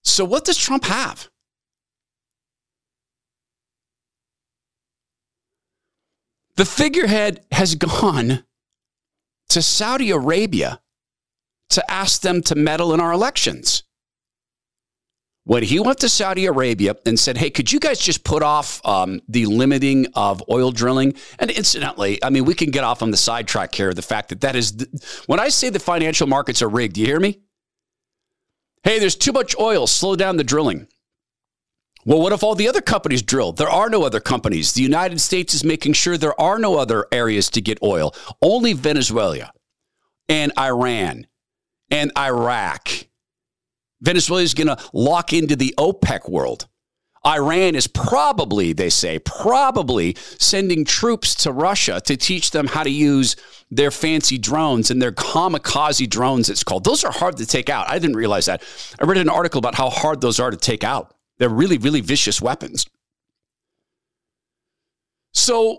[0.02, 1.28] So, what does Trump have?
[6.56, 8.44] The figurehead has gone
[9.48, 10.80] to Saudi Arabia
[11.70, 13.82] to ask them to meddle in our elections
[15.44, 18.84] when he went to Saudi Arabia and said, Hey, could you guys just put off
[18.84, 21.14] um, the limiting of oil drilling?
[21.38, 23.92] And incidentally, I mean, we can get off on the sidetrack here.
[23.92, 24.86] The fact that that is,
[25.26, 27.40] when I say the financial markets are rigged, you hear me?
[28.82, 30.88] Hey, there's too much oil, slow down the drilling.
[32.06, 33.52] Well, what if all the other companies drill?
[33.52, 34.72] There are no other companies.
[34.72, 38.74] The United States is making sure there are no other areas to get oil, only
[38.74, 39.52] Venezuela
[40.28, 41.26] and Iran
[41.90, 43.03] and Iraq
[44.04, 46.68] Venezuela is going to lock into the OPEC world.
[47.26, 52.90] Iran is probably, they say, probably sending troops to Russia to teach them how to
[52.90, 53.34] use
[53.70, 56.84] their fancy drones and their kamikaze drones, it's called.
[56.84, 57.88] Those are hard to take out.
[57.88, 58.62] I didn't realize that.
[59.00, 61.14] I read an article about how hard those are to take out.
[61.38, 62.86] They're really, really vicious weapons.
[65.32, 65.78] So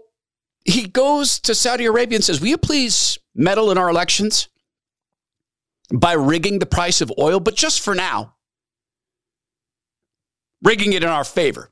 [0.66, 4.50] he goes to Saudi Arabia and says, Will you please meddle in our elections?
[5.94, 8.36] By rigging the price of oil, but just for now,
[10.64, 11.72] rigging it in our favor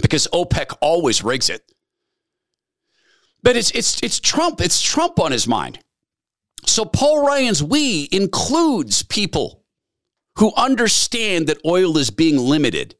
[0.00, 1.62] because OPEC always rigs it.
[3.42, 4.60] But it's, it's, it's Trump.
[4.60, 5.78] It's Trump on his mind.
[6.64, 9.64] So Paul Ryan's we includes people
[10.38, 12.96] who understand that oil is being limited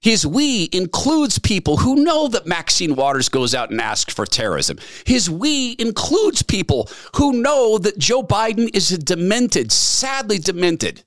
[0.00, 4.78] his we includes people who know that Maxine Waters goes out and asks for terrorism.
[5.04, 11.02] His we includes people who know that Joe Biden is a demented, sadly demented,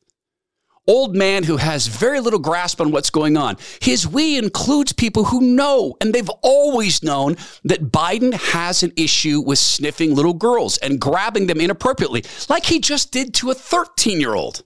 [0.88, 3.56] old man who has very little grasp on what's going on.
[3.80, 9.40] His we includes people who know, and they've always known, that Biden has an issue
[9.40, 14.20] with sniffing little girls and grabbing them inappropriately, like he just did to a 13
[14.20, 14.64] year old.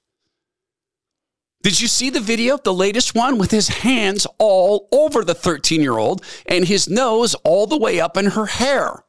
[1.65, 5.82] Did you see the video, the latest one, with his hands all over the 13
[5.82, 9.03] year old and his nose all the way up in her hair?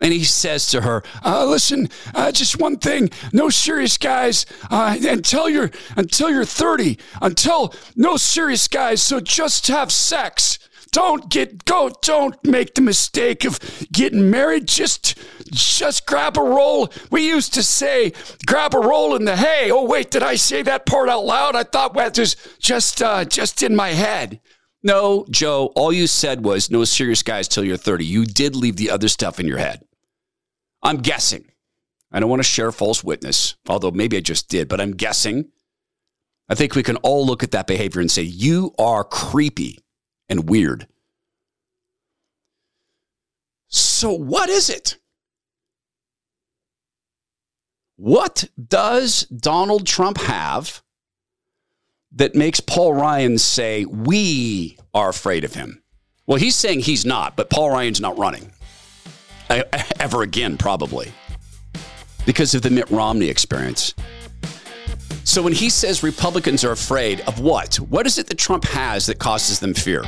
[0.00, 4.96] And he says to her, uh, "Listen, uh, just one thing: no serious guys uh,
[5.06, 6.98] until you're until you're 30.
[7.20, 9.02] Until no serious guys.
[9.02, 10.58] So just have sex."
[10.92, 11.90] Don't get go.
[12.02, 13.58] Don't make the mistake of
[13.92, 14.66] getting married.
[14.66, 15.18] Just
[15.52, 16.90] just grab a roll.
[17.10, 18.12] We used to say,
[18.46, 19.70] grab a roll in the hay.
[19.70, 21.56] Oh wait, did I say that part out loud?
[21.56, 24.40] I thought that was just uh, just in my head.
[24.82, 25.72] No, Joe.
[25.74, 28.04] All you said was no serious guys till you're 30.
[28.04, 29.82] You did leave the other stuff in your head.
[30.82, 31.50] I'm guessing.
[32.12, 35.50] I don't want to share false witness, although maybe I just did, but I'm guessing.
[36.48, 39.78] I think we can all look at that behavior and say, you are creepy
[40.28, 40.86] and weird.
[43.68, 44.98] So, what is it?
[47.96, 50.82] What does Donald Trump have
[52.12, 55.82] that makes Paul Ryan say, We are afraid of him?
[56.26, 58.52] Well, he's saying he's not, but Paul Ryan's not running
[59.98, 61.12] ever again, probably
[62.26, 63.94] because of the Mitt Romney experience.
[65.28, 67.74] So when he says Republicans are afraid of what?
[67.74, 70.02] What is it that Trump has that causes them fear?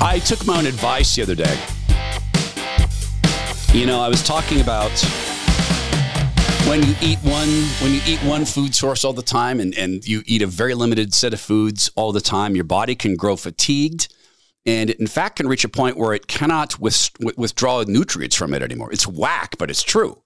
[0.00, 1.58] I, took my own advice the other day.
[3.74, 4.90] You know, I was talking about
[6.66, 7.50] when you eat one
[7.82, 10.72] when you eat one food source all the time and, and you eat a very
[10.72, 14.08] limited set of foods all the time, your body can grow fatigued
[14.68, 17.08] and it in fact can reach a point where it cannot with,
[17.38, 18.92] withdraw nutrients from it anymore.
[18.92, 20.22] It's whack, but it's true.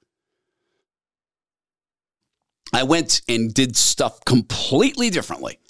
[2.72, 5.60] I went and did stuff completely differently.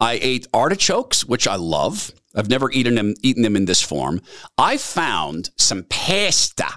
[0.00, 2.12] I ate artichokes, which I love.
[2.34, 4.22] I've never eaten them eaten them in this form.
[4.56, 6.68] I found some pasta.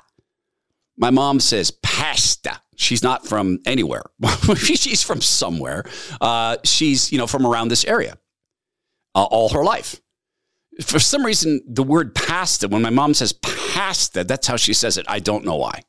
[0.97, 2.59] My mom says pasta.
[2.75, 4.03] She's not from anywhere.
[4.57, 5.85] she's from somewhere.
[6.19, 8.17] Uh, she's you know from around this area
[9.15, 10.01] uh, all her life.
[10.81, 12.67] For some reason, the word pasta.
[12.67, 15.05] When my mom says pasta, that's how she says it.
[15.07, 15.81] I don't know why.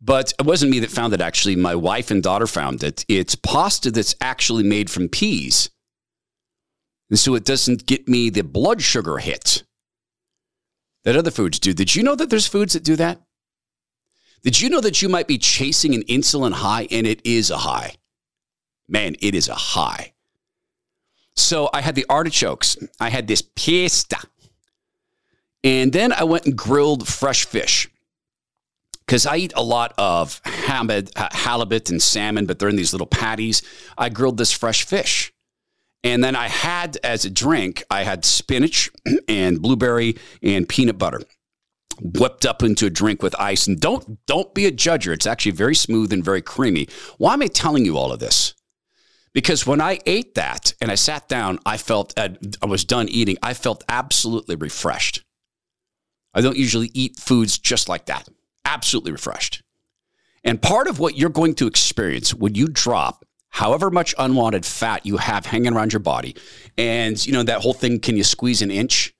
[0.00, 1.20] But it wasn't me that found it.
[1.20, 3.04] Actually, my wife and daughter found it.
[3.08, 5.70] It's pasta that's actually made from peas
[7.12, 9.64] and so it doesn't get me the blood sugar hit
[11.04, 11.74] that other foods do.
[11.74, 13.20] Did you know that there's foods that do that?
[14.42, 17.58] Did you know that you might be chasing an insulin high and it is a
[17.58, 17.96] high?
[18.88, 20.11] Man, it is a high.
[21.34, 24.18] So I had the artichokes, I had this pasta,
[25.64, 27.88] and then I went and grilled fresh fish
[29.06, 33.62] because I eat a lot of halibut and salmon, but they're in these little patties.
[33.96, 35.32] I grilled this fresh fish.
[36.04, 38.90] And then I had as a drink, I had spinach
[39.28, 41.20] and blueberry and peanut butter
[42.00, 43.66] whipped up into a drink with ice.
[43.66, 45.12] And don't don't be a judger.
[45.12, 46.88] It's actually very smooth and very creamy.
[47.18, 48.54] Why am I telling you all of this?
[49.34, 52.30] Because when I ate that and I sat down, I felt uh,
[52.60, 53.36] I was done eating.
[53.42, 55.24] I felt absolutely refreshed.
[56.34, 58.28] I don't usually eat foods just like that.
[58.64, 59.62] Absolutely refreshed.
[60.44, 65.06] And part of what you're going to experience when you drop however much unwanted fat
[65.06, 66.34] you have hanging around your body.
[66.76, 69.14] And, you know, that whole thing can you squeeze an inch?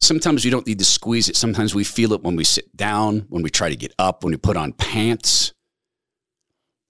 [0.00, 1.36] Sometimes we don't need to squeeze it.
[1.36, 4.32] Sometimes we feel it when we sit down, when we try to get up, when
[4.32, 5.53] we put on pants.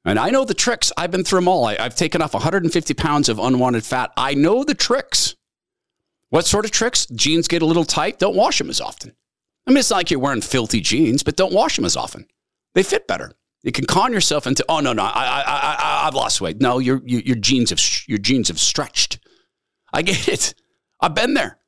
[0.04, 0.92] And I know the tricks.
[0.96, 1.64] I've been through them all.
[1.64, 4.12] I, have taken off 150 pounds of unwanted fat.
[4.16, 5.34] I know the tricks.
[6.28, 7.06] What sort of tricks?
[7.06, 8.18] Jeans get a little tight.
[8.18, 9.14] Don't wash them as often.
[9.66, 12.26] I mean, it's not like you're wearing filthy jeans, but don't wash them as often.
[12.74, 13.32] They fit better.
[13.62, 16.60] You can con yourself into, oh no, no, I, I, I, I've lost weight.
[16.60, 19.20] No, your, your, your genes have, your genes have stretched.
[19.90, 20.54] I get it.
[21.00, 21.58] I've been there.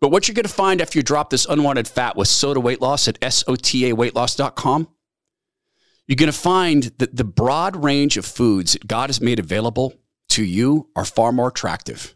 [0.00, 2.80] But what you're going to find after you drop this unwanted fat with SOTA weight
[2.80, 4.88] loss at sotaweightloss.com,
[6.06, 9.94] you're going to find that the broad range of foods that God has made available
[10.30, 12.14] to you are far more attractive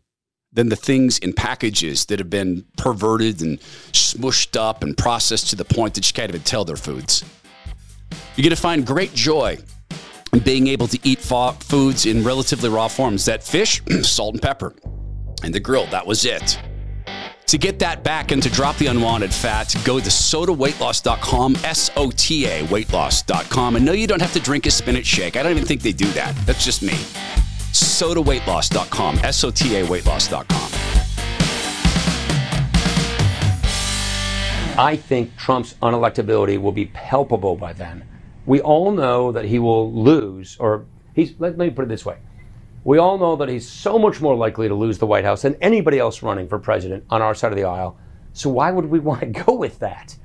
[0.53, 3.61] than the things in packages that have been perverted and
[3.93, 7.25] smushed up and processed to the point that you can't even tell they're foods.
[8.37, 9.59] You're going to find great joy
[10.33, 13.25] in being able to eat foods in relatively raw forms.
[13.25, 14.75] That fish, salt and pepper,
[15.43, 16.59] and the grill, that was it.
[17.51, 22.11] To get that back and to drop the unwanted fat, go to sotaweightloss.com, S O
[22.11, 23.77] T A weightloss.com.
[23.77, 25.37] And no, you don't have to drink a spinach shake.
[25.37, 26.35] I don't even think they do that.
[26.47, 26.95] That's just me.
[27.73, 30.71] Sotaweightloss.com, S O T A weightloss.com.
[34.79, 38.05] I think Trump's unelectability will be palpable by then
[38.47, 42.17] we all know that he will lose, or he's, let me put it this way.
[42.83, 45.57] We all know that he's so much more likely to lose the White House than
[45.57, 47.99] anybody else running for president on our side of the aisle.
[48.33, 50.17] So why would we want to go with that?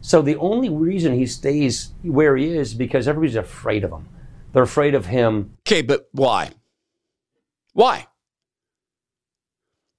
[0.00, 4.08] So the only reason he stays where he is because everybody's afraid of him.
[4.52, 5.56] They're afraid of him.
[5.66, 6.50] Okay, but why?
[7.74, 8.06] Why?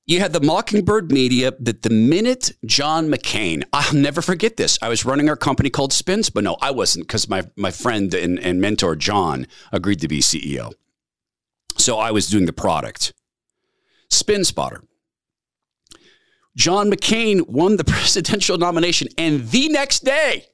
[0.07, 4.77] You had the Mockingbird media that the minute John McCain, I'll never forget this.
[4.81, 8.13] I was running our company called Spins, but no, I wasn't because my, my friend
[8.13, 10.73] and, and mentor, John, agreed to be CEO.
[11.81, 13.13] So I was doing the product.
[14.09, 14.83] Spin Spotter.
[16.55, 20.45] John McCain won the presidential nomination, and the next day,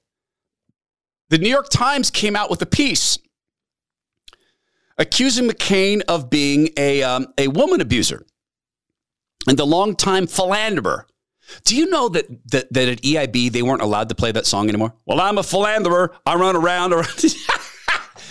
[1.30, 3.18] the New York Times came out with a piece
[4.98, 8.26] accusing McCain of being a, um, a woman abuser
[9.48, 11.06] and the longtime philanderer
[11.66, 14.70] Do you know that, that that at EIB they weren't allowed to play that song
[14.70, 14.94] anymore?
[15.06, 16.14] Well, I'm a philanderer.
[16.26, 16.94] I run around.
[16.94, 17.08] around.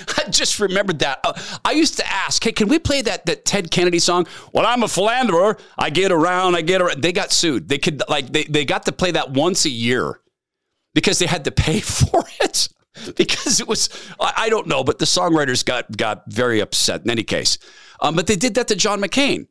[0.19, 1.21] I just remembered that.
[1.25, 1.33] Uh,
[1.65, 4.83] I used to ask, "Hey, can we play that that Ted Kennedy song?" Well, I'm
[4.83, 5.59] a philanderer.
[5.79, 6.57] I get around.
[6.57, 7.03] I get around.
[7.03, 7.69] They got sued.
[7.69, 10.21] They could like they they got to play that once a year
[10.95, 12.69] because they had to pay for it
[13.17, 13.89] because it was
[14.21, 17.59] I don't know, but the songwriters got got very upset in any case.
[18.01, 19.47] Um, but they did that to John McCain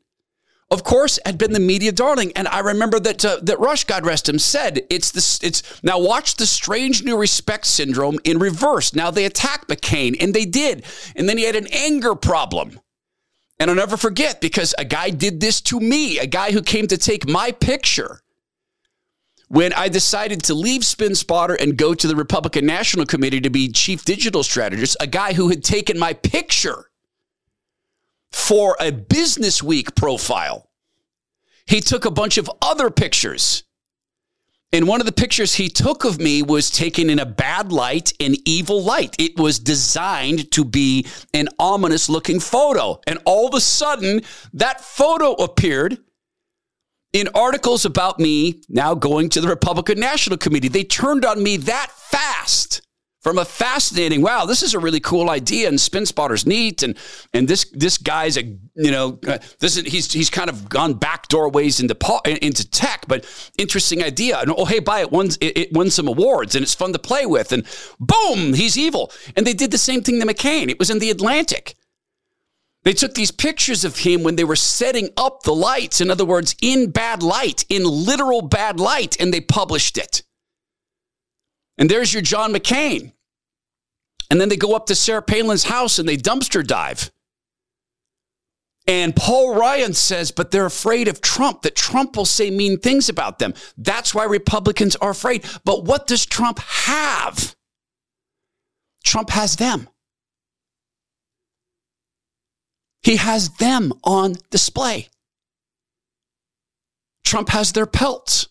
[0.70, 2.32] of course, had been the media darling.
[2.34, 5.38] And I remember that uh, that Rush, God rest him, said it's this.
[5.42, 8.94] It's now watch the strange new respect syndrome in reverse.
[8.94, 12.80] Now they attacked McCain, and they did, and then he had an anger problem.
[13.58, 16.88] And I'll never forget because a guy did this to me, a guy who came
[16.88, 18.20] to take my picture.
[19.48, 23.48] When I decided to leave Spin Spotter and go to the Republican National Committee to
[23.48, 26.90] be chief digital strategist, a guy who had taken my picture
[28.32, 30.68] for a Business Week profile.
[31.66, 33.64] He took a bunch of other pictures.
[34.72, 38.12] And one of the pictures he took of me was taken in a bad light,
[38.20, 39.16] an evil light.
[39.18, 43.00] It was designed to be an ominous looking photo.
[43.06, 44.22] And all of a sudden,
[44.52, 45.98] that photo appeared
[47.12, 50.68] in articles about me now going to the Republican National Committee.
[50.68, 52.82] They turned on me that fast
[53.26, 56.96] from a fascinating wow this is a really cool idea and spin spotter's neat and
[57.34, 58.44] and this this guy's a
[58.76, 61.96] you know uh, this is he's he's kind of gone back doorways into
[62.40, 63.26] into tech but
[63.58, 64.38] interesting idea.
[64.38, 67.00] And oh hey buy it won it, it won some awards and it's fun to
[67.00, 67.66] play with and
[67.98, 69.10] boom he's evil.
[69.34, 70.68] And they did the same thing to McCain.
[70.68, 71.74] It was in the Atlantic.
[72.84, 76.24] They took these pictures of him when they were setting up the lights in other
[76.24, 80.22] words in bad light in literal bad light and they published it.
[81.76, 83.12] And there's your John McCain
[84.30, 87.10] and then they go up to Sarah Palin's house and they dumpster dive.
[88.88, 93.08] And Paul Ryan says, but they're afraid of Trump, that Trump will say mean things
[93.08, 93.52] about them.
[93.76, 95.44] That's why Republicans are afraid.
[95.64, 97.56] But what does Trump have?
[99.02, 99.88] Trump has them.
[103.02, 105.08] He has them on display.
[107.24, 108.48] Trump has their pelts.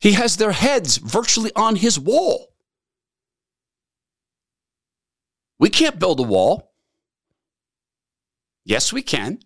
[0.00, 2.48] He has their heads virtually on his wall.
[5.58, 6.72] We can't build a wall.
[8.64, 9.40] Yes, we can.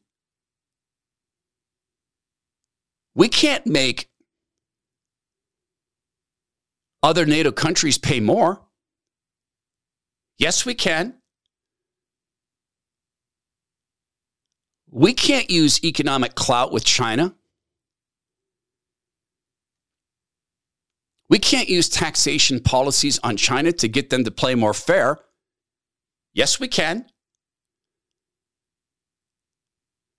[3.15, 4.11] We can't make
[7.03, 8.63] other NATO countries pay more.
[10.39, 11.19] Yes, we can.
[14.91, 17.35] We can't use economic clout with China.
[21.29, 25.19] We can't use taxation policies on China to get them to play more fair.
[26.35, 27.07] Yes, we can.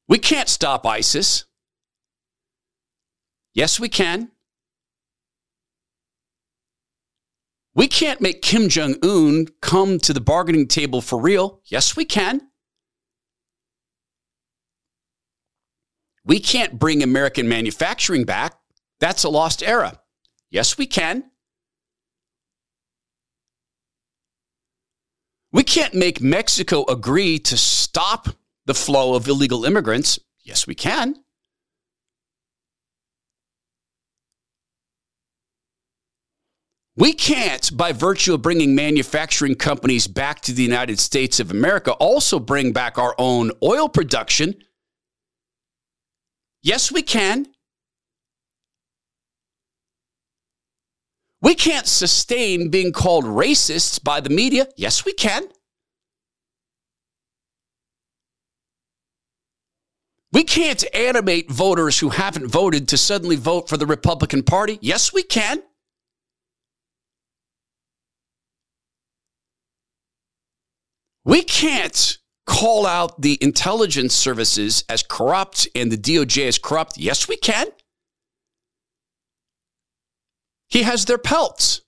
[0.08, 1.46] We can't stop ISIS.
[3.54, 4.32] Yes, we can.
[7.76, 11.62] We can't make Kim Jong un come to the bargaining table for real.
[11.66, 12.50] Yes, we can.
[16.26, 18.56] We can't bring American manufacturing back.
[19.00, 20.00] That's a lost era.
[20.52, 21.32] Yes, we can.
[25.54, 28.28] We can't make Mexico agree to stop
[28.66, 30.18] the flow of illegal immigrants.
[30.44, 31.16] Yes, we can.
[36.96, 41.92] We can't, by virtue of bringing manufacturing companies back to the United States of America,
[41.94, 44.56] also bring back our own oil production.
[46.64, 47.48] Yes, we can.
[51.44, 54.70] We can't sustain being called racists by the media.
[54.78, 55.44] Yes, we can.
[60.32, 64.80] We can't animate voters who haven't voted to suddenly vote for the Republican Party.
[64.82, 65.62] Yes, we can.
[71.26, 76.98] We can't call out the intelligence services as corrupt and the DOJ as corrupt.
[76.98, 77.68] Yes, we can.
[80.74, 81.82] He has their pelts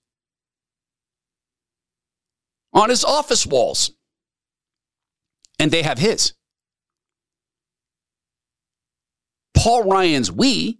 [2.72, 3.90] on his office walls,
[5.58, 6.34] and they have his.
[9.56, 10.78] Paul Ryan's we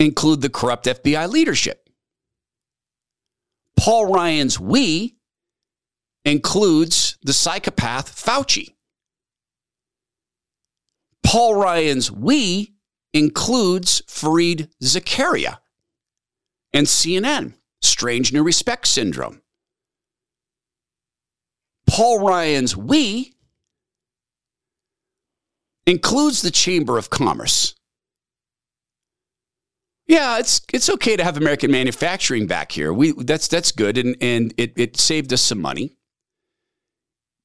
[0.00, 1.88] include the corrupt FBI leadership.
[3.76, 5.14] Paul Ryan's we
[6.24, 8.74] includes the psychopath Fauci.
[11.22, 12.72] Paul Ryan's we
[13.16, 15.58] includes Fareed Zakaria
[16.72, 19.40] and CNN, strange new respect syndrome.
[21.88, 23.34] Paul Ryan's we
[25.86, 27.74] includes the Chamber of Commerce.
[30.06, 32.92] Yeah, it's it's okay to have American manufacturing back here.
[32.92, 35.96] We that's that's good and and it, it saved us some money.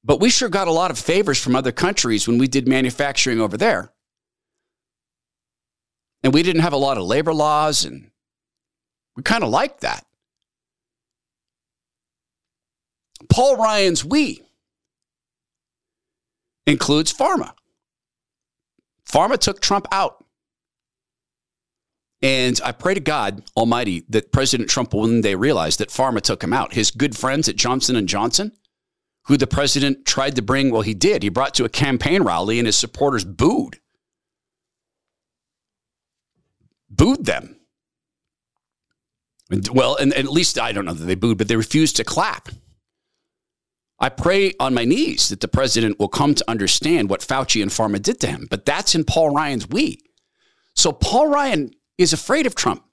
[0.04, 3.40] But we sure got a lot of favors from other countries when we did manufacturing
[3.40, 3.92] over there.
[6.22, 8.10] And we didn't have a lot of labor laws and
[9.16, 10.06] we kind of liked that.
[13.28, 14.42] Paul Ryan's we
[16.66, 17.52] includes pharma.
[19.08, 20.24] Pharma took Trump out.
[22.22, 26.42] And I pray to God Almighty that President Trump one day realize that pharma took
[26.42, 26.72] him out.
[26.72, 28.52] His good friends at Johnson and Johnson,
[29.24, 31.24] who the president tried to bring, well, he did.
[31.24, 33.80] He brought to a campaign rally and his supporters booed.
[36.92, 37.56] Booed them.
[39.72, 42.04] Well, and, and at least I don't know that they booed, but they refused to
[42.04, 42.48] clap.
[43.98, 47.70] I pray on my knees that the president will come to understand what Fauci and
[47.70, 48.48] Pharma did to him.
[48.50, 50.00] But that's in Paul Ryan's we.
[50.74, 52.84] So Paul Ryan is afraid of Trump.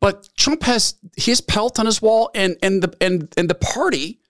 [0.00, 4.20] But Trump has his pelt on his wall and and the and and the party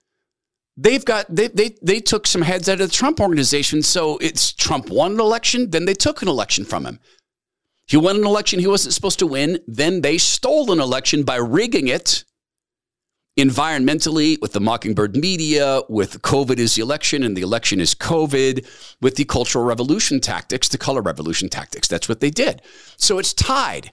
[0.77, 3.81] they've got they they they took some heads out of the Trump organization.
[3.83, 6.99] So it's Trump won an election, then they took an election from him.
[7.87, 11.37] He won an election he wasn't supposed to win, then they stole an election by
[11.37, 12.23] rigging it
[13.37, 18.65] environmentally, with the Mockingbird media, with COVID is the election and the election is COVID,
[18.99, 21.87] with the Cultural Revolution tactics, the Color Revolution tactics.
[21.87, 22.61] That's what they did.
[22.97, 23.91] So it's tied.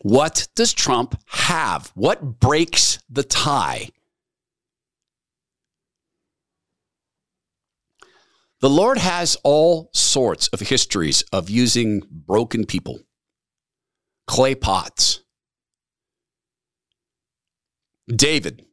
[0.00, 1.92] What does Trump have?
[1.94, 3.90] What breaks the tie?
[8.64, 13.00] The Lord has all sorts of histories of using broken people,
[14.26, 15.20] clay pots,
[18.08, 18.64] David,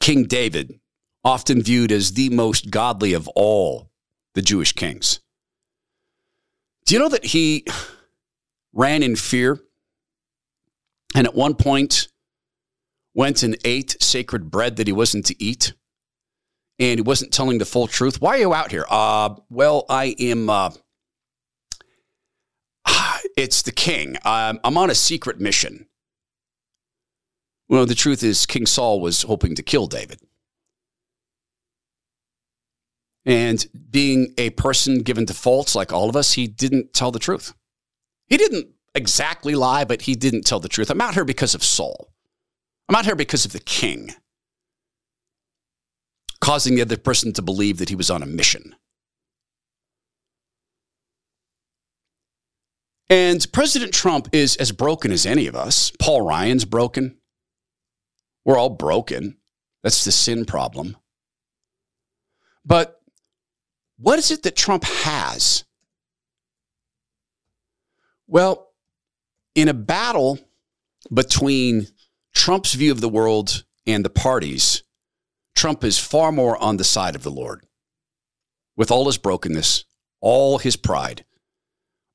[0.00, 0.80] King David,
[1.22, 3.90] often viewed as the most godly of all
[4.32, 5.20] the Jewish kings.
[6.86, 7.66] Do you know that he
[8.72, 9.60] ran in fear
[11.14, 12.08] and at one point
[13.12, 15.74] went and ate sacred bread that he wasn't to eat?
[16.78, 18.20] And he wasn't telling the full truth.
[18.20, 18.84] Why are you out here?
[18.88, 20.50] Uh, well, I am.
[20.50, 20.70] Uh,
[23.36, 24.16] it's the king.
[24.24, 25.86] I'm on a secret mission.
[27.68, 30.20] Well, the truth is, King Saul was hoping to kill David.
[33.24, 37.18] And being a person given to faults like all of us, he didn't tell the
[37.18, 37.54] truth.
[38.28, 40.90] He didn't exactly lie, but he didn't tell the truth.
[40.90, 42.12] I'm out here because of Saul.
[42.88, 44.14] I'm out here because of the king,
[46.46, 48.76] causing the other person to believe that he was on a mission.
[53.10, 55.90] And President Trump is as broken as any of us.
[55.98, 57.16] Paul Ryan's broken.
[58.44, 59.38] We're all broken.
[59.82, 60.96] That's the sin problem.
[62.64, 63.00] But
[63.98, 65.64] what is it that Trump has?
[68.28, 68.68] Well,
[69.56, 70.38] in a battle
[71.12, 71.88] between
[72.36, 74.84] Trump's view of the world and the parties,
[75.56, 77.64] Trump is far more on the side of the Lord.
[78.76, 79.84] With all his brokenness,
[80.20, 81.24] all his pride,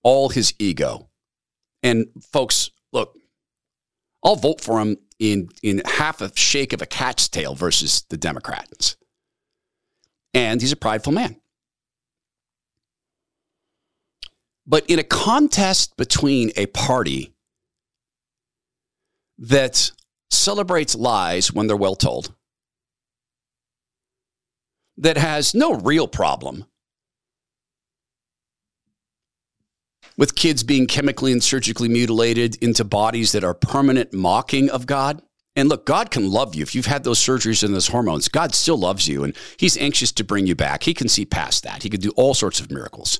[0.03, 1.09] all his ego.
[1.81, 3.17] And folks, look,
[4.23, 8.17] I'll vote for him in in half a shake of a cat's tail versus the
[8.17, 8.95] Democrats.
[10.33, 11.37] And he's a prideful man.
[14.67, 17.33] But in a contest between a party
[19.39, 19.91] that
[20.29, 22.33] celebrates lies when they're well told,
[25.02, 26.66] that has no real problem
[30.16, 35.22] with kids being chemically and surgically mutilated into bodies that are permanent mocking of God.
[35.56, 36.62] And look, God can love you.
[36.62, 40.12] If you've had those surgeries and those hormones, God still loves you and He's anxious
[40.14, 40.84] to bring you back.
[40.84, 41.84] He can see past that.
[41.84, 43.20] He can do all sorts of miracles.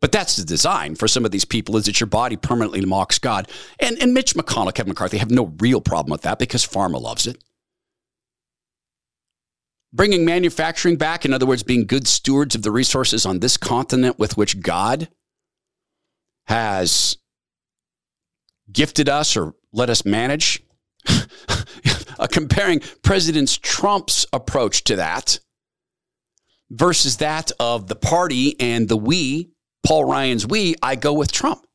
[0.00, 3.18] But that's the design for some of these people is that your body permanently mocks
[3.18, 3.50] God.
[3.80, 7.26] And, and Mitch McConnell, Kevin McCarthy have no real problem with that because pharma loves
[7.26, 7.42] it.
[9.94, 14.18] Bringing manufacturing back, in other words, being good stewards of the resources on this continent
[14.18, 15.08] with which God
[16.46, 17.16] has
[18.72, 20.62] gifted us or let us manage.
[22.16, 25.40] Uh, comparing President Trump's approach to that
[26.70, 29.50] versus that of the party and the we,
[29.84, 31.66] Paul Ryan's we, I go with Trump.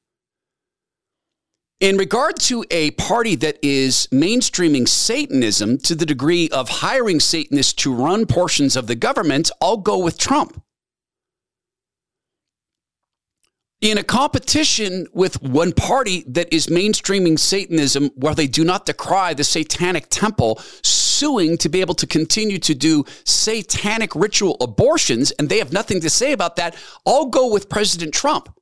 [1.80, 7.72] In regard to a party that is mainstreaming Satanism to the degree of hiring Satanists
[7.74, 10.62] to run portions of the government, I'll go with Trump
[13.80, 19.34] in a competition with one party that is mainstreaming Satanism, where they do not decry
[19.34, 25.48] the satanic temple, suing to be able to continue to do satanic ritual abortions, and
[25.48, 26.76] they have nothing to say about that.
[27.06, 28.54] I'll go with President Trump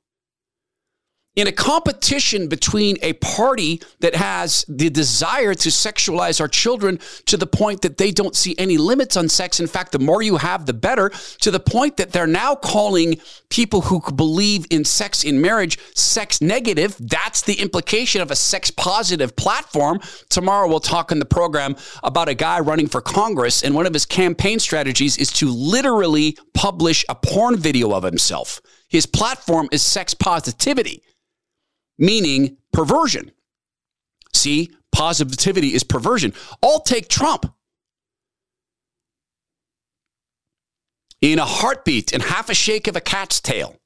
[1.38, 7.36] in a competition between a party that has the desire to sexualize our children to
[7.36, 9.60] the point that they don't see any limits on sex.
[9.60, 11.10] In fact, the more you have, the better,
[11.40, 13.20] to the point that they're now calling
[13.50, 16.96] people who believe in sex in marriage sex negative.
[16.98, 20.00] That's the implication of a sex positive platform.
[20.30, 23.94] Tomorrow, we'll talk in the program about a guy running for Congress, and one of
[23.94, 28.60] his campaign strategies is to literally publish a porn video of himself.
[28.88, 31.04] His platform is sex positivity
[31.98, 33.32] meaning perversion.
[34.34, 36.32] See, positivity is perversion.
[36.62, 37.52] I'll take Trump.
[41.20, 43.76] In a heartbeat and half a shake of a cat's tail.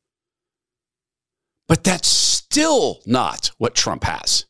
[1.66, 4.44] But that's still not what Trump has.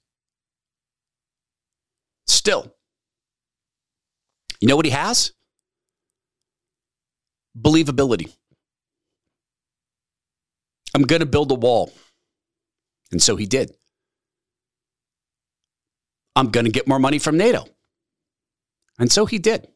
[2.27, 2.75] Still.
[4.61, 5.33] You know what he has?
[7.57, 8.35] Believability.
[10.95, 11.93] I'm going to build a wall.
[13.13, 13.73] And so he did.
[16.35, 17.67] I'm going to get more money from NATO.
[18.99, 19.69] And so he did.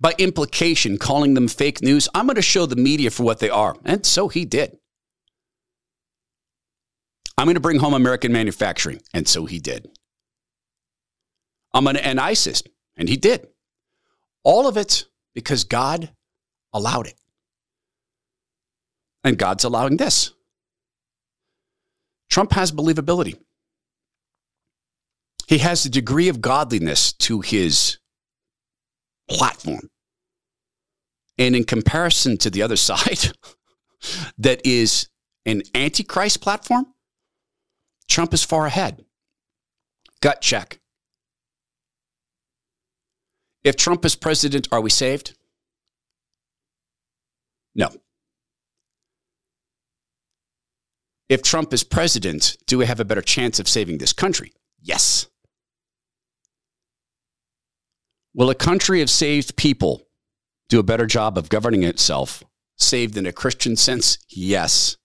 [0.00, 3.50] By implication, calling them fake news, I'm going to show the media for what they
[3.50, 3.76] are.
[3.84, 4.78] And so he did.
[7.38, 9.00] I'm going to bring home American manufacturing.
[9.14, 9.88] And so he did.
[11.72, 12.62] I'm going to end ISIS.
[12.96, 13.46] And he did.
[14.44, 15.04] All of it
[15.34, 16.10] because God
[16.72, 17.14] allowed it.
[19.24, 20.32] And God's allowing this.
[22.28, 23.38] Trump has believability.
[25.46, 27.98] He has a degree of godliness to his
[29.28, 29.90] platform.
[31.38, 33.32] And in comparison to the other side,
[34.38, 35.08] that is
[35.44, 36.86] an antichrist platform,
[38.08, 39.04] Trump is far ahead.
[40.20, 40.80] Gut check.
[43.64, 45.36] If Trump is president, are we saved?
[47.74, 47.90] No.
[51.32, 54.52] If Trump is president, do we have a better chance of saving this country?
[54.82, 55.28] Yes.
[58.34, 60.02] Will a country of saved people
[60.68, 62.44] do a better job of governing itself,
[62.76, 64.18] saved in a Christian sense?
[64.28, 64.98] Yes.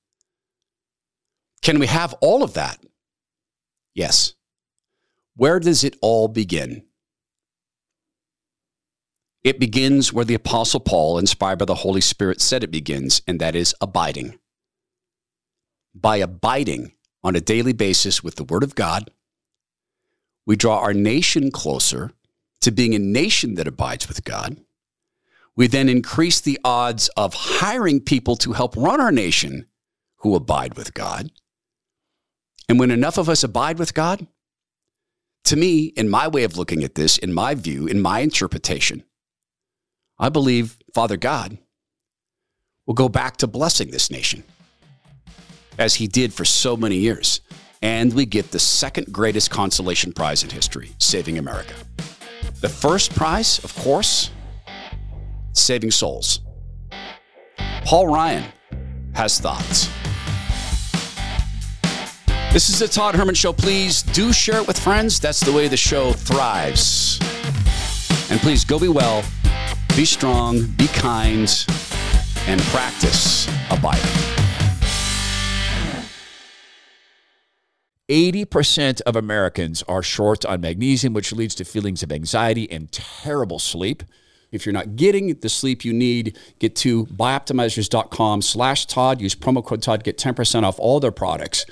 [1.62, 2.78] Can we have all of that?
[3.94, 4.34] Yes.
[5.38, 6.84] Where does it all begin?
[9.46, 13.40] It begins where the Apostle Paul, inspired by the Holy Spirit, said it begins, and
[13.40, 14.38] that is abiding
[16.02, 16.94] by abiding
[17.24, 19.10] on a daily basis with the Word of God.
[20.46, 22.12] We draw our nation closer
[22.62, 24.58] to being a nation that abides with God.
[25.56, 29.66] We then increase the odds of hiring people to help run our nation
[30.18, 31.32] who abide with God.
[32.70, 34.28] And when enough of us abide with God,
[35.46, 39.04] to me, in my way of looking at this, in my view, in my interpretation,
[40.20, 41.58] I believe Father God
[42.86, 44.44] will go back to blessing this nation
[45.78, 47.42] as he did for so many years.
[47.82, 51.74] And we get the second greatest consolation prize in history, Saving America.
[52.62, 54.32] The first prize, of course,
[55.54, 56.42] saving souls.
[57.86, 58.46] Paul Ryan
[59.14, 59.90] has thoughts.
[62.52, 63.54] This is the Todd Herman Show.
[63.54, 65.20] Please do share it with friends.
[65.20, 67.20] That's the way the show thrives.
[68.32, 69.24] And please go be well,
[69.96, 71.66] be strong, be kind,
[72.48, 74.37] and practice abiding.
[78.10, 83.60] 80% of Americans are short on magnesium, which leads to feelings of anxiety and terrible
[83.60, 84.04] sleep.
[84.50, 89.20] If you're not getting the sleep you need, get to bioptimizers.com slash Todd.
[89.20, 91.66] Use promo code Todd, get 10% off all their products,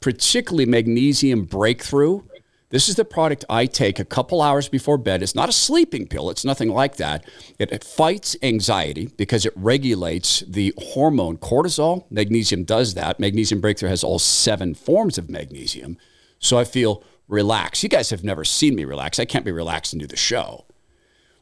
[0.00, 2.22] particularly Magnesium Breakthrough.
[2.70, 5.24] This is the product I take a couple hours before bed.
[5.24, 7.28] It's not a sleeping pill, it's nothing like that.
[7.58, 12.04] It, it, fights anxiety because it regulates the hormone cortisol.
[12.10, 13.18] Magnesium does that.
[13.18, 15.98] Magnesium Breakthrough has all seven forms of magnesium.
[16.38, 17.82] So I feel relaxed.
[17.82, 19.18] You guys have never seen me relax.
[19.18, 20.64] I can't be relaxed and do the show.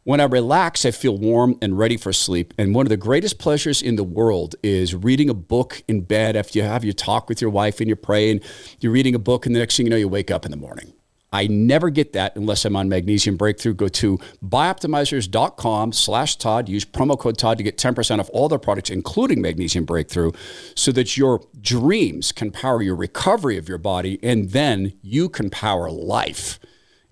[0.05, 2.55] When I relax, I feel warm and ready for sleep.
[2.57, 6.37] And one of the greatest pleasures in the world is reading a book in bed
[6.37, 8.43] after you have your talk with your wife and you pray and
[8.81, 10.57] you're reading a book, and the next thing you know, you wake up in the
[10.57, 10.95] morning.
[11.33, 13.75] I never get that unless I'm on Magnesium Breakthrough.
[13.75, 16.69] Go to bioptimizers.com slash Todd.
[16.69, 20.33] Use promo code Todd to get 10% off all their products, including Magnesium Breakthrough,
[20.75, 25.51] so that your dreams can power your recovery of your body and then you can
[25.51, 26.59] power life.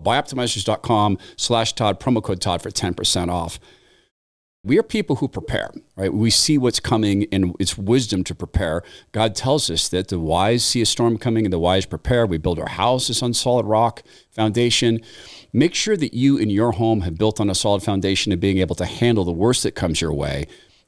[0.02, 3.58] Bioptimizers.com slash Todd, promo code Todd for 10% off.
[4.66, 6.12] We are people who prepare, right?
[6.12, 8.82] We see what's coming and it's wisdom to prepare.
[9.12, 12.26] God tells us that the wise see a storm coming and the wise prepare.
[12.26, 14.02] We build our houses on solid rock
[14.32, 15.02] foundation.
[15.52, 18.58] Make sure that you and your home have built on a solid foundation of being
[18.58, 20.46] able to handle the worst that comes your way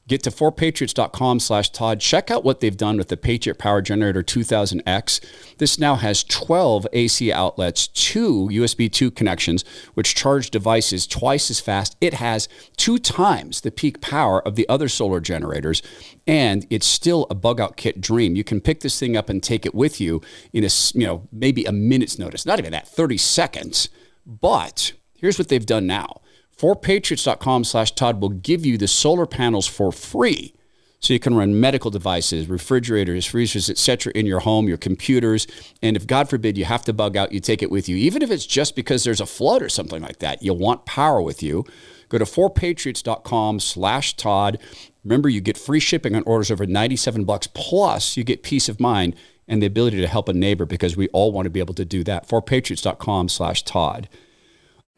[0.09, 1.99] Get to 4patriots.com slash Todd.
[1.99, 5.55] Check out what they've done with the Patriot Power Generator 2000X.
[5.59, 11.59] This now has 12 AC outlets, two USB 2 connections, which charge devices twice as
[11.59, 11.95] fast.
[12.01, 15.83] It has two times the peak power of the other solar generators,
[16.25, 18.35] and it's still a bug out kit dream.
[18.35, 21.27] You can pick this thing up and take it with you in a, you know,
[21.31, 23.89] maybe a minute's notice, not even that, 30 seconds.
[24.25, 26.21] But here's what they've done now
[26.59, 30.53] 4patriots.com slash Todd will give you the solar panels for free.
[30.99, 34.11] So you can run medical devices, refrigerators, freezers, etc.
[34.13, 35.47] in your home, your computers.
[35.81, 37.95] And if God forbid you have to bug out, you take it with you.
[37.95, 41.21] Even if it's just because there's a flood or something like that, you'll want power
[41.21, 41.63] with you.
[42.09, 44.59] Go to 4patriots.com slash Todd.
[45.05, 47.47] Remember, you get free shipping on orders over 97 bucks.
[47.47, 49.15] Plus, you get peace of mind
[49.47, 51.85] and the ability to help a neighbor because we all want to be able to
[51.85, 52.27] do that.
[52.27, 54.09] 4patriots.com slash Todd.